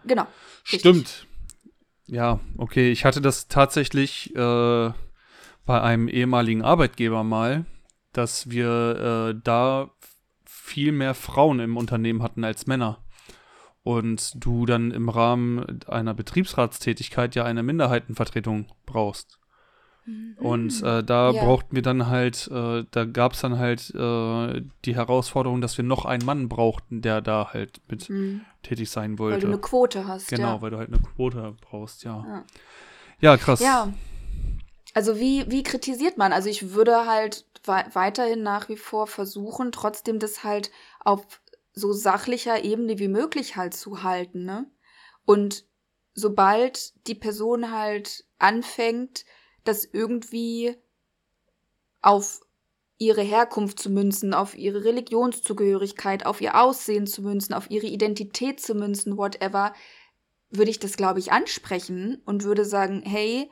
[0.05, 0.27] genau.
[0.71, 1.26] Richtig.
[2.07, 2.91] Ja, okay.
[2.91, 4.91] Ich hatte das tatsächlich äh,
[5.65, 7.65] bei einem ehemaligen Arbeitgeber mal,
[8.13, 9.91] dass wir äh, da
[10.45, 13.03] viel mehr Frauen im Unternehmen hatten als Männer.
[13.83, 19.39] Und du dann im Rahmen einer Betriebsratstätigkeit ja eine Minderheitenvertretung brauchst.
[20.37, 21.35] Und äh, da Mhm.
[21.35, 21.43] Ja.
[21.45, 25.83] brauchten wir dann halt, äh, da gab es dann halt äh, die Herausforderung, dass wir
[25.83, 29.39] noch einen Mann brauchten, der da halt mit Hm, tätig sein weil wollte.
[29.41, 30.29] du eine Quote hast.
[30.29, 30.61] Genau, ja.
[30.61, 32.23] weil du halt eine Quote brauchst, ja.
[32.27, 32.43] Ja.
[33.19, 33.59] Ja, krass.
[33.59, 33.91] Ja.
[34.93, 36.31] Also wie, wie kritisiert man?
[36.33, 40.71] Also ich würde halt wei- weiterhin nach wie vor versuchen, trotzdem das halt
[41.03, 41.25] auf
[41.73, 44.65] so sachlicher Ebene wie möglich halt zu halten, ne?
[45.25, 45.65] Und
[46.13, 49.25] sobald die Person halt anfängt,
[49.67, 50.75] das irgendwie
[52.01, 52.41] auf
[52.97, 58.59] ihre Herkunft zu münzen, auf ihre Religionszugehörigkeit, auf ihr Aussehen zu münzen, auf ihre Identität
[58.59, 59.73] zu münzen, whatever,
[60.49, 63.51] würde ich das, glaube ich, ansprechen und würde sagen, hey,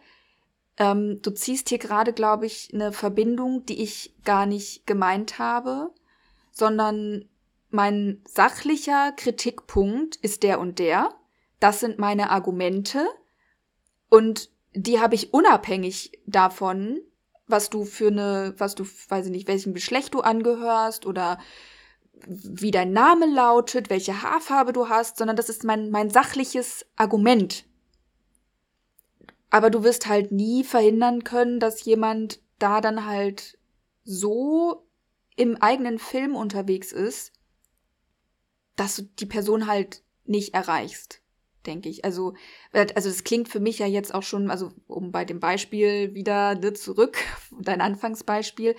[0.78, 5.92] ähm, du ziehst hier gerade, glaube ich, eine Verbindung, die ich gar nicht gemeint habe,
[6.52, 7.30] sondern
[7.70, 11.10] mein sachlicher Kritikpunkt ist der und der.
[11.60, 13.06] Das sind meine Argumente
[14.10, 17.02] und die habe ich unabhängig davon,
[17.48, 21.40] was du für eine, was du, weiß ich nicht, welchem Geschlecht du angehörst oder
[22.28, 27.66] wie dein Name lautet, welche Haarfarbe du hast, sondern das ist mein, mein sachliches Argument.
[29.50, 33.58] Aber du wirst halt nie verhindern können, dass jemand da dann halt
[34.04, 34.88] so
[35.36, 37.34] im eigenen Film unterwegs ist,
[38.76, 41.22] dass du die Person halt nicht erreichst,
[41.68, 42.06] denke ich.
[42.06, 42.34] Also,
[42.72, 46.56] also das klingt für mich ja jetzt auch schon, also um bei dem Beispiel wieder
[46.56, 47.18] ne, zurück,
[47.60, 48.76] dein Anfangsbeispiel,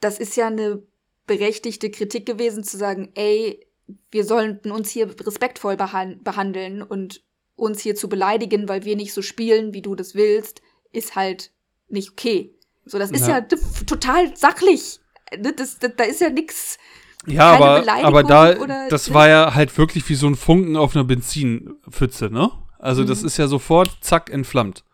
[0.00, 0.82] das ist ja eine
[1.26, 3.66] berechtigte Kritik gewesen zu sagen, ey,
[4.10, 7.22] wir sollten uns hier respektvoll behan behandeln und
[7.56, 10.62] uns hier zu beleidigen, weil wir nicht so spielen, wie du das willst,
[10.92, 11.52] ist halt
[11.88, 12.54] nicht okay.
[12.84, 13.38] So, das ist Ja.
[13.38, 13.40] ja,
[13.86, 15.00] total sachlich.
[15.36, 16.78] Ne, Das, das, da ist ja nix.
[17.26, 20.94] Ja, keine aber, aber da, das war ja halt wirklich wie so ein Funken auf
[20.94, 22.50] einer Benzinpfütze, ne?
[22.78, 23.26] Also das Mhm.
[23.26, 24.84] ist ja sofort, zack, entflammt.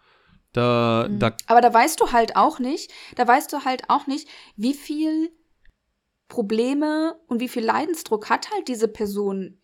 [0.52, 1.18] Da, Mhm.
[1.18, 4.74] da, Aber da weißt du halt auch nicht, da weißt du halt auch nicht, wie
[4.74, 5.30] viel
[6.28, 9.58] Probleme und wie viel Leidensdruck hat halt diese Person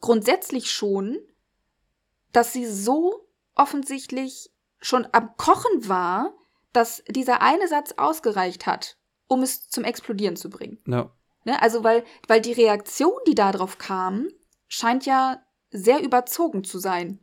[0.00, 1.18] grundsätzlich schon,
[2.32, 4.50] dass sie so offensichtlich
[4.80, 6.32] schon am Kochen war,
[6.72, 8.96] dass dieser eine Satz ausgereicht hat,
[9.26, 10.78] um es zum Explodieren zu bringen.
[10.86, 11.10] ja,
[11.48, 11.62] Ne?
[11.62, 14.28] Also, weil, weil die Reaktion, die darauf kam,
[14.68, 17.20] scheint ja sehr überzogen zu sein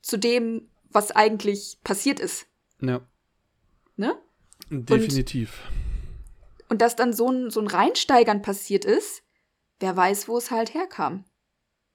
[0.00, 2.46] zu dem, was eigentlich passiert ist.
[2.80, 3.02] ja,
[3.96, 4.16] Ne?
[4.70, 5.60] definitiv.
[6.70, 9.22] Und dass dann so ein, so ein Reinsteigern passiert ist,
[9.78, 11.24] wer weiß, wo es halt herkam.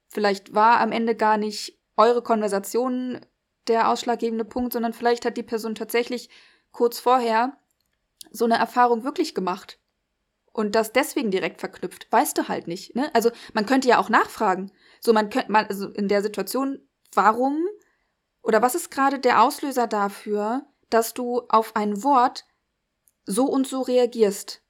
[0.08, 3.26] Vielleicht war am Ende gar nicht eure Konversation
[3.66, 6.30] der ausschlaggebende Punkt, sondern vielleicht hat die Person tatsächlich
[6.70, 7.58] kurz vorher
[8.30, 9.80] so eine Erfahrung wirklich gemacht.
[10.52, 12.06] Und das deswegen direkt verknüpft.
[12.10, 12.94] Weißt du halt nicht.
[12.94, 13.10] Ne?
[13.14, 14.70] Also man könnte ja auch nachfragen.
[15.00, 16.78] So, man könnte man, also in der Situation,
[17.14, 17.64] warum
[18.42, 22.44] oder was ist gerade der Auslöser dafür, dass du auf ein Wort
[23.24, 24.62] so und so reagierst?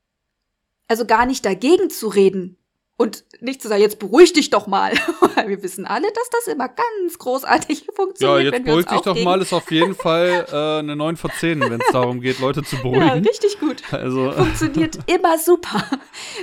[0.89, 2.62] Also gar nicht dagegen zu reden
[3.03, 4.93] und nicht zu sagen, jetzt beruhig dich doch mal.
[5.35, 8.55] Weil wir wissen alle, dass das immer ganz großartig Ja, funktioniert.
[8.55, 11.31] jetzt wir uns beruhig dich doch mal, ist auf jeden Fall äh, eine 9 von
[11.31, 13.27] 10, wenn es darum geht, Leute zu Ja, beruhigen.
[13.27, 13.83] richtig gut.
[13.93, 15.85] Also, Funktioniert immer super.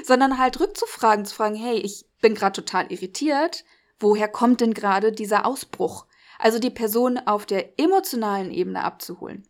[0.04, 3.64] Sondern halt rückzufragen, zu fragen, hey, ich bin gerade total irritiert.
[4.00, 6.06] Woher kommt denn gerade dieser Ausbruch?
[6.38, 9.48] Also die Person auf der emotionalen Ebene abzuholen.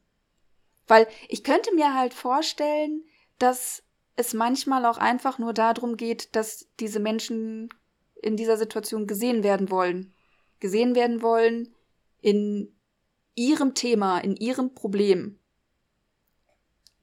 [0.88, 3.03] Weil ich könnte mir halt vorstellen,
[3.38, 3.84] dass
[4.20, 7.70] es manchmal auch einfach nur darum geht, dass diese Menschen
[8.22, 10.13] in dieser Situation gesehen werden wollen.
[10.59, 11.74] Gesehen werden wollen
[12.22, 12.76] in
[13.36, 15.39] ihrem Thema, in ihrem Problem.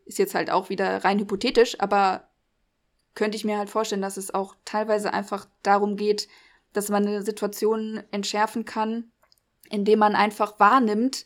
[0.04, 2.28] Ist jetzt halt auch wieder rein hypothetisch, aber
[3.14, 6.28] könnte ich mir halt vorstellen, dass es auch teilweise einfach darum geht,
[6.74, 9.10] dass man eine Situation entschärfen kann,
[9.70, 11.24] indem man einfach wahrnimmt,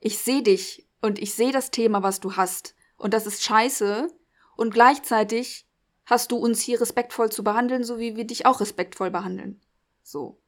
[0.00, 2.74] ich sehe dich und ich sehe das Thema, was du hast.
[2.96, 4.08] Und das ist scheiße.
[4.58, 5.68] Und gleichzeitig
[6.04, 9.60] hast du uns hier respektvoll zu behandeln, so wie wir dich auch respektvoll behandeln.
[10.02, 10.40] So.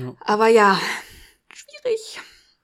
[0.00, 0.16] ja.
[0.20, 0.80] Aber ja,
[1.52, 2.20] schwierig.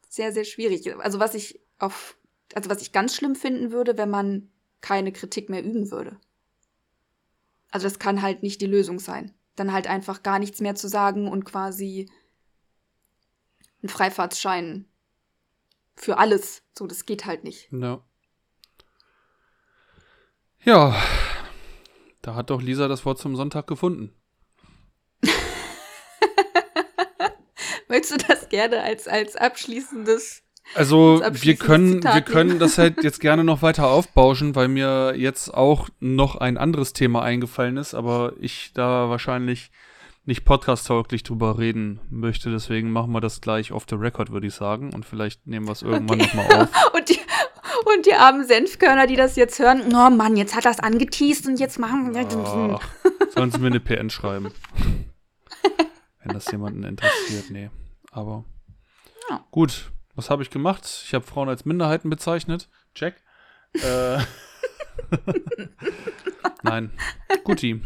[0.08, 0.96] Sehr, sehr schwierig.
[1.00, 2.16] Also was ich auf,
[2.54, 6.18] also was ich ganz schlimm finden würde, wenn man keine Kritik mehr üben würde.
[7.70, 9.34] Also das kann halt nicht die Lösung sein.
[9.54, 12.10] Dann halt einfach gar nichts mehr zu sagen und quasi
[13.82, 14.88] einen Freifahrtsschein
[15.94, 16.62] für alles.
[16.72, 17.70] So, das geht halt nicht.
[17.70, 18.02] Ja.
[20.64, 20.94] Ja,
[22.22, 24.12] da hat doch Lisa das Wort zum Sonntag gefunden.
[27.88, 30.42] Möchtest du das gerne als, als abschließendes
[30.74, 34.54] Also Als wir abschließendes können, Zitat wir können das halt jetzt gerne noch weiter aufbauschen,
[34.54, 39.70] weil mir jetzt auch noch ein anderes Thema eingefallen ist, aber ich da wahrscheinlich
[40.24, 42.50] nicht podcast-tauglich drüber reden möchte.
[42.50, 44.94] Deswegen machen wir das gleich off the record, würde ich sagen.
[44.94, 46.36] Und vielleicht nehmen wir es irgendwann Okay.
[46.36, 46.68] nochmal auf.
[46.94, 47.18] Und die,
[47.84, 51.58] und die armen Senfkörner, die das jetzt hören, oh Mann, jetzt hat das angeteased und
[51.60, 52.26] jetzt machen wir.
[52.80, 52.88] Ach,
[53.34, 54.52] sollen sie mir eine PN schreiben.
[56.22, 57.70] Wenn das jemanden interessiert, nee.
[58.10, 58.44] Aber
[59.30, 59.44] Ja.
[59.50, 60.84] gut, was habe ich gemacht?
[61.04, 62.68] Ich habe Frauen als Minderheiten bezeichnet.
[62.94, 63.16] Check.
[63.74, 64.18] Äh,
[66.62, 66.90] Nein.
[67.44, 67.80] Guti.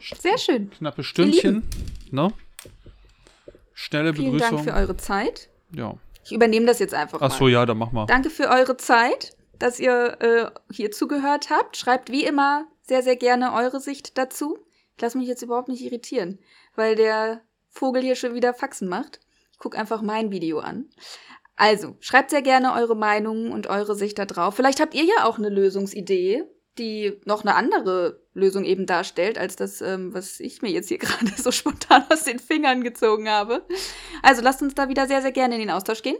[0.00, 0.70] Sehr schön.
[0.70, 1.62] Knappe Stündchen.
[2.10, 2.32] Ne?
[3.74, 4.56] Schnelle Vielen Begrüßung.
[4.58, 5.48] Dank für eure Zeit.
[5.74, 5.94] ja.
[6.24, 7.50] Ich übernehme das jetzt einfach Ach so, mal.
[7.52, 8.06] ja, dann mach mal.
[8.06, 11.76] Danke für eure Zeit, dass ihr äh, hier zugehört habt.
[11.76, 14.58] Schreibt wie immer sehr, sehr gerne eure Sicht dazu.
[14.96, 16.38] Ich lasse mich jetzt überhaupt nicht irritieren,
[16.76, 19.20] weil der Vogel hier schon wieder Faxen macht.
[19.52, 20.90] Ich gucke einfach mein Video an.
[21.56, 24.54] Also, schreibt sehr gerne eure Meinungen und eure Sicht da drauf.
[24.54, 26.44] Vielleicht habt ihr ja auch eine Lösungsidee,
[26.78, 30.98] die noch eine andere Lösung eben darstellt, als das, ähm, was ich mir jetzt hier
[30.98, 33.66] gerade so spontan aus den Fingern gezogen habe.
[34.22, 36.18] Also lasst uns da wieder sehr, sehr gerne in den Austausch gehen.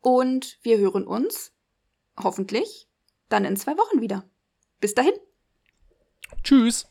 [0.00, 1.52] Und wir hören uns
[2.18, 2.88] hoffentlich
[3.28, 4.24] dann in zwei Wochen wieder.
[4.80, 5.12] Bis dahin.
[6.42, 6.86] Tschüss.